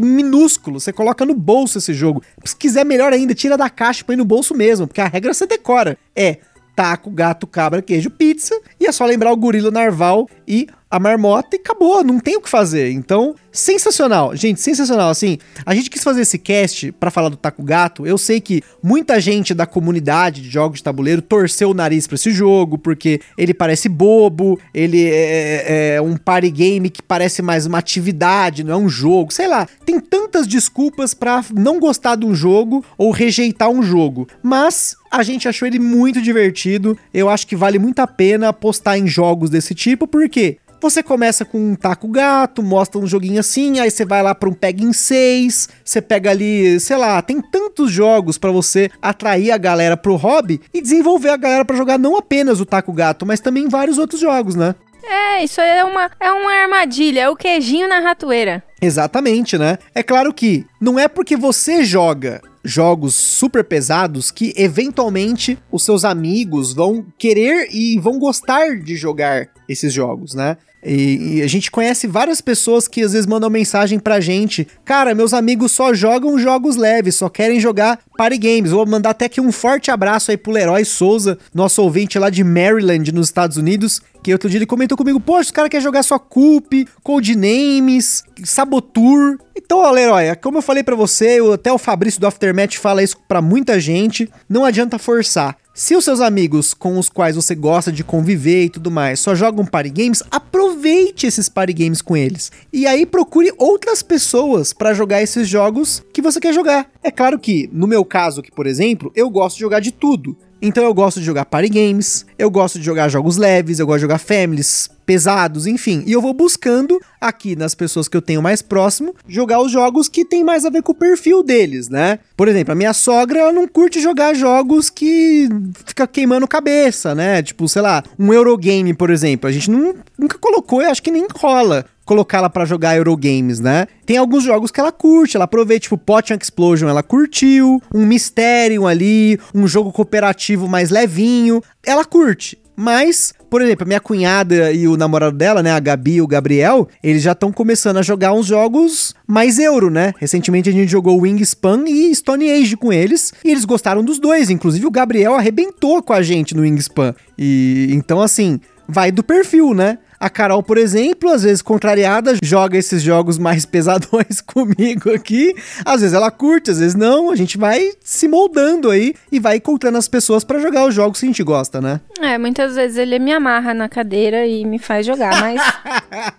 minúsculo. 0.00 0.80
Você 0.80 0.92
coloca 0.92 1.24
no 1.24 1.34
bolso 1.34 1.78
esse 1.78 1.94
jogo. 1.94 2.22
Se 2.44 2.56
quiser 2.56 2.84
melhor 2.84 3.12
ainda, 3.12 3.34
tira 3.34 3.56
da 3.56 3.70
caixa 3.70 4.02
e 4.02 4.04
põe 4.04 4.16
no 4.16 4.24
bolso 4.24 4.54
mesmo, 4.54 4.86
porque 4.86 5.00
a 5.00 5.06
regra 5.06 5.32
você 5.32 5.46
decora. 5.46 5.96
É 6.14 6.38
taco, 6.74 7.10
gato, 7.10 7.46
cabra, 7.46 7.82
queijo, 7.82 8.10
pizza. 8.10 8.58
E 8.80 8.86
é 8.86 8.92
só 8.92 9.04
lembrar 9.04 9.32
o 9.32 9.36
gorila 9.36 9.70
narval 9.70 10.28
e 10.46 10.66
a 10.92 10.98
marmota 10.98 11.56
e 11.56 11.58
acabou, 11.58 12.04
não 12.04 12.20
tem 12.20 12.36
o 12.36 12.40
que 12.42 12.50
fazer. 12.50 12.90
Então, 12.90 13.34
sensacional. 13.50 14.36
Gente, 14.36 14.60
sensacional. 14.60 15.08
Assim, 15.08 15.38
a 15.64 15.74
gente 15.74 15.88
quis 15.88 16.04
fazer 16.04 16.20
esse 16.20 16.38
cast 16.38 16.92
para 16.92 17.10
falar 17.10 17.30
do 17.30 17.36
Taco 17.36 17.62
Gato. 17.62 18.06
Eu 18.06 18.18
sei 18.18 18.42
que 18.42 18.62
muita 18.82 19.18
gente 19.18 19.54
da 19.54 19.64
comunidade 19.64 20.42
de 20.42 20.50
jogos 20.50 20.80
de 20.80 20.84
tabuleiro 20.84 21.22
torceu 21.22 21.70
o 21.70 21.74
nariz 21.74 22.06
para 22.06 22.16
esse 22.16 22.30
jogo, 22.30 22.76
porque 22.76 23.22
ele 23.38 23.54
parece 23.54 23.88
bobo, 23.88 24.60
ele 24.74 25.02
é, 25.02 25.14
é, 25.14 25.94
é 25.94 26.02
um 26.02 26.14
party 26.14 26.50
game 26.50 26.90
que 26.90 27.02
parece 27.02 27.40
mais 27.40 27.64
uma 27.64 27.78
atividade, 27.78 28.62
não 28.62 28.74
é 28.74 28.76
um 28.76 28.88
jogo. 28.88 29.32
Sei 29.32 29.48
lá, 29.48 29.66
tem 29.86 29.98
tantas 29.98 30.46
desculpas 30.46 31.14
para 31.14 31.42
não 31.54 31.80
gostar 31.80 32.16
de 32.16 32.26
um 32.26 32.34
jogo 32.34 32.84
ou 32.98 33.10
rejeitar 33.12 33.70
um 33.70 33.82
jogo. 33.82 34.28
Mas 34.42 34.94
a 35.12 35.22
gente 35.22 35.46
achou 35.46 35.68
ele 35.68 35.78
muito 35.78 36.22
divertido. 36.22 36.98
Eu 37.12 37.28
acho 37.28 37.46
que 37.46 37.54
vale 37.54 37.78
muito 37.78 38.00
a 38.00 38.06
pena 38.06 38.48
apostar 38.48 38.98
em 38.98 39.06
jogos 39.06 39.50
desse 39.50 39.74
tipo, 39.74 40.06
porque 40.06 40.58
você 40.82 41.02
começa 41.02 41.44
com 41.44 41.58
um 41.58 41.74
taco 41.74 42.08
gato, 42.08 42.62
mostra 42.62 43.00
um 43.00 43.06
joguinho 43.06 43.40
assim, 43.40 43.80
aí 43.80 43.90
você 43.90 44.04
vai 44.04 44.22
lá 44.22 44.34
para 44.34 44.48
um 44.48 44.52
peg 44.52 44.82
em 44.82 44.92
6, 44.92 45.68
você 45.84 46.02
pega 46.02 46.30
ali, 46.30 46.78
sei 46.80 46.96
lá, 46.96 47.22
tem 47.22 47.40
tantos 47.40 47.90
jogos 47.90 48.36
para 48.36 48.50
você 48.50 48.90
atrair 49.00 49.52
a 49.52 49.58
galera 49.58 49.96
pro 49.96 50.16
hobby 50.16 50.60
e 50.74 50.80
desenvolver 50.82 51.30
a 51.30 51.36
galera 51.36 51.64
para 51.64 51.76
jogar 51.76 51.98
não 51.98 52.16
apenas 52.16 52.60
o 52.60 52.66
taco 52.66 52.92
gato, 52.92 53.24
mas 53.24 53.40
também 53.40 53.68
vários 53.68 53.98
outros 53.98 54.20
jogos, 54.20 54.54
né? 54.54 54.74
É, 55.04 55.42
isso 55.42 55.60
aí 55.60 55.78
é 55.78 55.84
uma, 55.84 56.10
é 56.20 56.30
uma 56.30 56.52
armadilha, 56.52 57.22
é 57.22 57.28
o 57.28 57.36
queijinho 57.36 57.88
na 57.88 57.98
ratoeira. 57.98 58.62
Exatamente, 58.80 59.58
né? 59.58 59.78
É 59.94 60.02
claro 60.02 60.32
que 60.32 60.64
não 60.80 60.98
é 60.98 61.08
porque 61.08 61.36
você 61.36 61.84
joga 61.84 62.40
jogos 62.64 63.14
super 63.14 63.64
pesados 63.64 64.30
que 64.30 64.54
eventualmente 64.56 65.58
os 65.70 65.84
seus 65.84 66.04
amigos 66.04 66.72
vão 66.72 67.04
querer 67.18 67.68
e 67.72 67.98
vão 67.98 68.18
gostar 68.18 68.78
de 68.78 68.94
jogar 68.96 69.48
esses 69.68 69.92
jogos, 69.92 70.34
né? 70.34 70.56
E, 70.84 71.36
e, 71.36 71.42
a 71.42 71.46
gente 71.46 71.70
conhece 71.70 72.08
várias 72.08 72.40
pessoas 72.40 72.88
que 72.88 73.02
às 73.02 73.12
vezes 73.12 73.26
mandam 73.26 73.48
mensagem 73.48 74.00
pra 74.00 74.20
gente: 74.20 74.66
Cara, 74.84 75.14
meus 75.14 75.32
amigos 75.32 75.70
só 75.70 75.94
jogam 75.94 76.36
jogos 76.38 76.74
leves, 76.74 77.14
só 77.14 77.28
querem 77.28 77.60
jogar 77.60 78.00
party 78.16 78.36
games. 78.36 78.72
Vou 78.72 78.84
mandar 78.84 79.10
até 79.10 79.26
aqui 79.26 79.40
um 79.40 79.52
forte 79.52 79.92
abraço 79.92 80.32
aí 80.32 80.36
pro 80.36 80.50
Leroy 80.50 80.84
Souza, 80.84 81.38
nosso 81.54 81.80
ouvinte 81.82 82.18
lá 82.18 82.30
de 82.30 82.42
Maryland, 82.42 83.12
nos 83.12 83.28
Estados 83.28 83.56
Unidos. 83.56 84.02
Que 84.24 84.32
outro 84.32 84.50
dia 84.50 84.58
ele 84.58 84.66
comentou 84.66 84.98
comigo: 84.98 85.20
Poxa, 85.20 85.42
os 85.42 85.50
caras 85.52 85.70
querem 85.70 85.84
jogar 85.84 86.02
só 86.02 86.18
Coop, 86.18 86.88
Codenames, 87.04 88.24
Sabotur. 88.44 89.38
Então, 89.56 89.78
ó, 89.78 89.90
Leroy, 89.90 90.34
como 90.42 90.58
eu 90.58 90.62
falei 90.62 90.82
para 90.82 90.96
você, 90.96 91.38
até 91.54 91.72
o 91.72 91.78
Fabrício 91.78 92.20
do 92.20 92.26
Aftermath 92.26 92.74
fala 92.74 93.02
isso 93.04 93.16
pra 93.28 93.40
muita 93.40 93.78
gente. 93.78 94.28
Não 94.48 94.64
adianta 94.64 94.98
forçar. 94.98 95.56
Se 95.74 95.96
os 95.96 96.04
seus 96.04 96.20
amigos 96.20 96.74
com 96.74 96.98
os 96.98 97.08
quais 97.08 97.34
você 97.34 97.54
gosta 97.54 97.90
de 97.90 98.04
conviver 98.04 98.64
e 98.64 98.68
tudo 98.68 98.90
mais 98.90 99.20
só 99.20 99.34
jogam 99.34 99.64
party 99.64 99.88
games, 99.88 100.22
aproveite 100.30 101.26
esses 101.26 101.48
party 101.48 101.72
games 101.72 102.02
com 102.02 102.14
eles. 102.14 102.52
E 102.70 102.86
aí 102.86 103.06
procure 103.06 103.50
outras 103.56 104.02
pessoas 104.02 104.74
para 104.74 104.92
jogar 104.92 105.22
esses 105.22 105.48
jogos 105.48 106.04
que 106.12 106.20
você 106.20 106.38
quer 106.38 106.52
jogar. 106.52 106.90
É 107.02 107.10
claro 107.10 107.38
que, 107.38 107.70
no 107.72 107.86
meu 107.86 108.04
caso 108.04 108.40
aqui, 108.40 108.50
por 108.52 108.66
exemplo, 108.66 109.10
eu 109.16 109.30
gosto 109.30 109.56
de 109.56 109.62
jogar 109.62 109.80
de 109.80 109.92
tudo. 109.92 110.36
Então 110.64 110.84
eu 110.84 110.94
gosto 110.94 111.18
de 111.18 111.26
jogar 111.26 111.44
party 111.44 111.68
games, 111.68 112.24
eu 112.38 112.48
gosto 112.48 112.78
de 112.78 112.84
jogar 112.84 113.08
jogos 113.08 113.36
leves, 113.36 113.80
eu 113.80 113.86
gosto 113.86 113.98
de 113.98 114.02
jogar 114.02 114.18
families, 114.18 114.88
pesados, 115.04 115.66
enfim. 115.66 116.04
E 116.06 116.12
eu 116.12 116.22
vou 116.22 116.32
buscando 116.32 117.00
aqui 117.20 117.56
nas 117.56 117.74
pessoas 117.74 118.06
que 118.06 118.16
eu 118.16 118.22
tenho 118.22 118.40
mais 118.40 118.62
próximo 118.62 119.12
jogar 119.26 119.60
os 119.60 119.72
jogos 119.72 120.08
que 120.08 120.24
tem 120.24 120.44
mais 120.44 120.64
a 120.64 120.70
ver 120.70 120.82
com 120.82 120.92
o 120.92 120.94
perfil 120.94 121.42
deles, 121.42 121.88
né? 121.88 122.20
Por 122.36 122.46
exemplo, 122.46 122.70
a 122.70 122.76
minha 122.76 122.92
sogra, 122.92 123.40
ela 123.40 123.52
não 123.52 123.66
curte 123.66 124.00
jogar 124.00 124.34
jogos 124.34 124.88
que 124.88 125.48
fica 125.84 126.06
queimando 126.06 126.46
cabeça, 126.46 127.12
né? 127.12 127.42
Tipo, 127.42 127.68
sei 127.68 127.82
lá, 127.82 128.04
um 128.16 128.32
Eurogame, 128.32 128.94
por 128.94 129.10
exemplo. 129.10 129.48
A 129.48 129.52
gente 129.52 129.68
não, 129.68 129.96
nunca 130.16 130.38
colocou, 130.38 130.80
eu 130.80 130.90
acho 130.90 131.02
que 131.02 131.10
nem 131.10 131.26
rola 131.34 131.84
colocá-la 132.04 132.50
para 132.50 132.64
jogar 132.64 132.96
Eurogames, 132.96 133.60
né? 133.60 133.86
Tem 134.04 134.16
alguns 134.16 134.44
jogos 134.44 134.70
que 134.70 134.80
ela 134.80 134.92
curte, 134.92 135.36
ela 135.36 135.44
aproveita, 135.44 135.82
tipo 135.82 135.98
Potion 135.98 136.36
Explosion, 136.40 136.88
ela 136.88 137.02
curtiu, 137.02 137.80
um 137.94 138.04
Mysterium 138.04 138.86
ali, 138.86 139.38
um 139.54 139.66
jogo 139.66 139.92
cooperativo 139.92 140.68
mais 140.68 140.90
levinho, 140.90 141.62
ela 141.84 142.04
curte. 142.04 142.58
Mas, 142.74 143.34
por 143.50 143.60
exemplo, 143.60 143.84
a 143.84 143.86
minha 143.86 144.00
cunhada 144.00 144.72
e 144.72 144.88
o 144.88 144.96
namorado 144.96 145.36
dela, 145.36 145.62
né, 145.62 145.70
a 145.70 145.78
Gabi 145.78 146.14
e 146.14 146.22
o 146.22 146.26
Gabriel, 146.26 146.88
eles 147.02 147.22
já 147.22 147.32
estão 147.32 147.52
começando 147.52 147.98
a 147.98 148.02
jogar 148.02 148.32
uns 148.32 148.46
jogos 148.46 149.14
mais 149.26 149.58
euro, 149.58 149.90
né? 149.90 150.14
Recentemente 150.18 150.70
a 150.70 150.72
gente 150.72 150.90
jogou 150.90 151.20
Wingspan 151.20 151.84
e 151.86 152.14
Stone 152.14 152.50
Age 152.50 152.76
com 152.76 152.92
eles, 152.92 153.32
e 153.44 153.50
eles 153.50 153.64
gostaram 153.64 154.02
dos 154.02 154.18
dois, 154.18 154.48
inclusive 154.48 154.86
o 154.86 154.90
Gabriel 154.90 155.34
arrebentou 155.34 156.02
com 156.02 156.14
a 156.14 156.22
gente 156.22 156.56
no 156.56 156.62
Wingspan. 156.62 157.14
E 157.38 157.88
então 157.90 158.22
assim, 158.22 158.58
vai 158.88 159.12
do 159.12 159.22
perfil, 159.22 159.74
né? 159.74 159.98
A 160.22 160.30
Carol, 160.30 160.62
por 160.62 160.78
exemplo, 160.78 161.30
às 161.30 161.42
vezes 161.42 161.60
contrariada, 161.60 162.36
joga 162.40 162.78
esses 162.78 163.02
jogos 163.02 163.38
mais 163.38 163.66
pesadões 163.66 164.40
comigo 164.40 165.12
aqui. 165.12 165.52
Às 165.84 166.00
vezes 166.00 166.14
ela 166.14 166.30
curte, 166.30 166.70
às 166.70 166.78
vezes 166.78 166.94
não. 166.94 167.32
A 167.32 167.34
gente 167.34 167.58
vai 167.58 167.90
se 167.98 168.28
moldando 168.28 168.88
aí 168.88 169.16
e 169.32 169.40
vai 169.40 169.56
encontrando 169.56 169.98
as 169.98 170.06
pessoas 170.06 170.44
para 170.44 170.60
jogar 170.60 170.86
os 170.86 170.94
jogos 170.94 171.18
que 171.18 171.26
a 171.26 171.28
gente 171.28 171.42
gosta, 171.42 171.80
né? 171.80 172.00
É, 172.20 172.38
muitas 172.38 172.76
vezes 172.76 172.98
ele 172.98 173.18
me 173.18 173.32
amarra 173.32 173.74
na 173.74 173.88
cadeira 173.88 174.46
e 174.46 174.64
me 174.64 174.78
faz 174.78 175.04
jogar, 175.04 175.40
mas. 175.40 175.60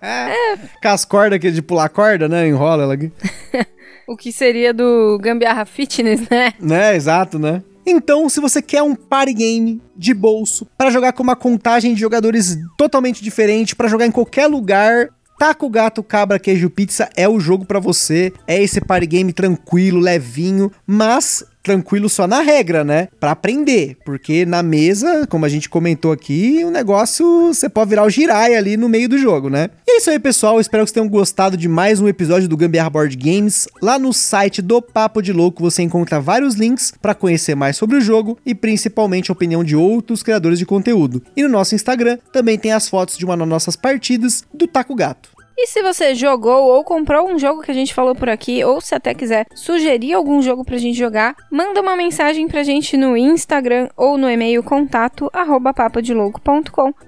é. 0.02 0.56
Com 0.82 0.88
as 0.88 1.04
cordas 1.04 1.36
aqui 1.36 1.52
de 1.52 1.62
pular 1.62 1.90
corda, 1.90 2.30
né? 2.30 2.48
Enrola 2.48 2.84
ela 2.84 2.94
aqui. 2.94 3.12
o 4.08 4.16
que 4.16 4.32
seria 4.32 4.74
do 4.74 5.20
Gambiarra 5.22 5.66
Fitness, 5.66 6.22
né? 6.30 6.54
Né, 6.58 6.96
exato, 6.96 7.38
né? 7.38 7.62
Então, 7.86 8.30
se 8.30 8.40
você 8.40 8.62
quer 8.62 8.82
um 8.82 8.96
party 8.96 9.34
game 9.34 9.82
de 9.96 10.14
bolso 10.14 10.66
para 10.78 10.90
jogar 10.90 11.14
com 11.14 11.24
uma 11.24 11.36
contagem 11.36 11.94
de 11.94 12.00
jogadores 12.00 12.58
totalmente 12.78 13.24
diferente, 13.24 13.76
para 13.76 13.90
jogar 13.90 14.06
em 14.06 14.12
qualquer 14.12 14.48
lugar, 14.48 15.10
Taco 15.38 15.70
Gato 15.70 16.02
Cabra 16.02 16.40
Queijo 16.40 16.70
Pizza 16.70 17.10
é 17.16 17.28
o 17.28 17.40
jogo 17.40 17.66
para 17.66 17.80
você. 17.80 18.32
É 18.48 18.62
esse 18.62 18.80
party 18.80 19.08
game 19.08 19.34
tranquilo, 19.34 20.00
levinho, 20.00 20.72
mas 20.88 21.44
tranquilo 21.64 22.10
só 22.10 22.28
na 22.28 22.42
regra, 22.42 22.84
né? 22.84 23.08
Para 23.20 23.32
aprender, 23.32 23.98
porque 24.06 24.46
na 24.46 24.62
mesa, 24.62 25.26
como 25.28 25.46
a 25.46 25.50
gente 25.50 25.70
comentou 25.70 26.12
aqui, 26.12 26.62
o 26.64 26.70
negócio 26.70 27.48
você 27.48 27.70
pode 27.70 27.90
virar 27.90 28.04
o 28.04 28.10
girai 28.10 28.56
ali 28.56 28.76
no 28.76 28.90
meio 28.90 29.08
do 29.08 29.18
jogo, 29.18 29.50
né? 29.50 29.70
E 29.88 29.94
é 29.94 29.98
isso 29.98 30.10
aí, 30.10 30.20
pessoal. 30.20 30.60
Espero 30.60 30.84
que 30.84 30.90
vocês 30.90 30.94
tenham 30.94 31.08
gostado 31.08 31.56
de 31.56 31.70
mais 31.70 32.02
um 32.02 32.08
episódio 32.08 32.50
do 32.50 32.58
Gambiarra 32.58 32.90
Board 32.90 33.16
Games. 33.16 33.68
Lá 33.82 33.98
no 33.98 34.12
site 34.12 34.62
do 34.62 34.82
Papo 34.82 35.22
de 35.22 35.32
Louco 35.32 35.64
você 35.64 35.82
encontra 35.82 36.20
vários 36.20 36.56
links 36.56 36.94
para 37.02 37.16
conhecer 37.16 37.56
mais 37.56 37.78
sobre 37.78 37.96
o 37.96 38.02
jogo 38.02 38.38
e 38.46 38.54
principalmente 38.54 39.32
a 39.32 39.34
opinião 39.34 39.64
de 39.64 39.76
outros 39.76 40.22
criadores 40.22 40.60
de 40.60 40.66
conteúdo. 40.66 41.24
E 41.36 41.44
no 41.44 41.50
nosso 41.50 41.74
Instagram 41.74 42.18
também 42.32 42.58
tem 42.58 42.74
as 42.74 42.90
fotos 42.90 43.18
de 43.18 43.24
uma 43.24 43.38
das 43.38 43.48
nossas 43.48 43.76
partidas 43.76 44.44
do 44.54 44.68
Taco 44.68 44.94
Gato. 44.96 45.33
E 45.58 45.68
se 45.68 45.82
você 45.82 46.16
jogou 46.16 46.66
ou 46.66 46.84
comprou 46.84 47.30
um 47.30 47.38
jogo 47.38 47.62
que 47.62 47.72
a 47.72 47.74
gente 47.74 47.94
falou 47.94 48.16
por 48.16 48.30
aqui, 48.30 48.64
ou 48.64 48.82
se 48.82 48.96
até 48.96 49.14
quiser 49.14 49.46
sugerir 49.54 50.14
algum 50.14 50.42
jogo 50.42 50.66
pra 50.66 50.78
gente 50.78 50.98
jogar, 50.98 51.36
manda 51.52 51.80
uma 51.80 51.96
mensagem 51.96 52.48
pra 52.48 52.64
gente 52.64 52.98
no 52.98 53.16
Instagram 53.16 53.90
ou 53.96 54.18
no 54.18 54.30
e-mail 54.30 54.64
contato. 54.64 55.32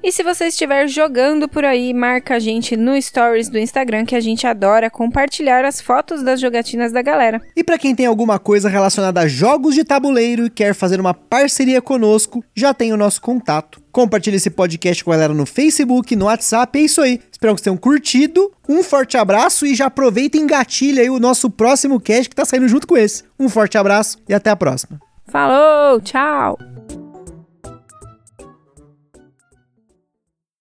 E 0.03 0.11
se 0.11 0.23
você 0.23 0.47
estiver 0.47 0.87
jogando 0.87 1.49
por 1.49 1.65
aí, 1.65 1.93
marca 1.93 2.35
a 2.35 2.39
gente 2.39 2.77
no 2.77 2.99
stories 3.01 3.49
do 3.49 3.57
Instagram 3.57 4.05
que 4.05 4.15
a 4.15 4.19
gente 4.19 4.45
adora 4.45 4.89
compartilhar 4.89 5.65
as 5.65 5.81
fotos 5.81 6.23
das 6.23 6.39
jogatinas 6.39 6.91
da 6.91 7.01
galera. 7.01 7.41
E 7.55 7.63
para 7.63 7.77
quem 7.77 7.95
tem 7.95 8.05
alguma 8.05 8.37
coisa 8.37 8.69
relacionada 8.69 9.21
a 9.21 9.27
jogos 9.27 9.75
de 9.75 9.83
tabuleiro 9.83 10.45
e 10.45 10.49
quer 10.49 10.73
fazer 10.73 10.99
uma 10.99 11.13
parceria 11.13 11.81
conosco, 11.81 12.43
já 12.55 12.73
tem 12.73 12.93
o 12.93 12.97
nosso 12.97 13.21
contato 13.21 13.85
Compartilhe 13.95 14.35
esse 14.35 14.49
podcast 14.49 15.05
com 15.05 15.11
a 15.11 15.15
galera 15.15 15.33
no 15.33 15.45
Facebook, 15.45 16.17
no 16.17 16.25
WhatsApp. 16.25 16.77
É 16.77 16.81
isso 16.81 16.99
aí. 16.99 17.21
Espero 17.45 17.55
que 17.55 17.61
tenham 17.61 17.77
curtido. 17.77 18.51
Um 18.67 18.81
forte 18.81 19.17
abraço 19.17 19.67
e 19.67 19.75
já 19.75 19.85
aproveita 19.85 20.35
e 20.35 20.41
engatilha 20.41 21.03
aí 21.03 21.09
o 21.11 21.19
nosso 21.19 21.47
próximo 21.47 21.99
cast 21.99 22.27
que 22.27 22.35
tá 22.35 22.43
saindo 22.43 22.67
junto 22.67 22.87
com 22.87 22.97
esse. 22.97 23.23
Um 23.39 23.47
forte 23.49 23.77
abraço 23.77 24.17
e 24.27 24.33
até 24.33 24.49
a 24.49 24.55
próxima. 24.55 24.99
Falou, 25.27 26.01
tchau! 26.01 26.57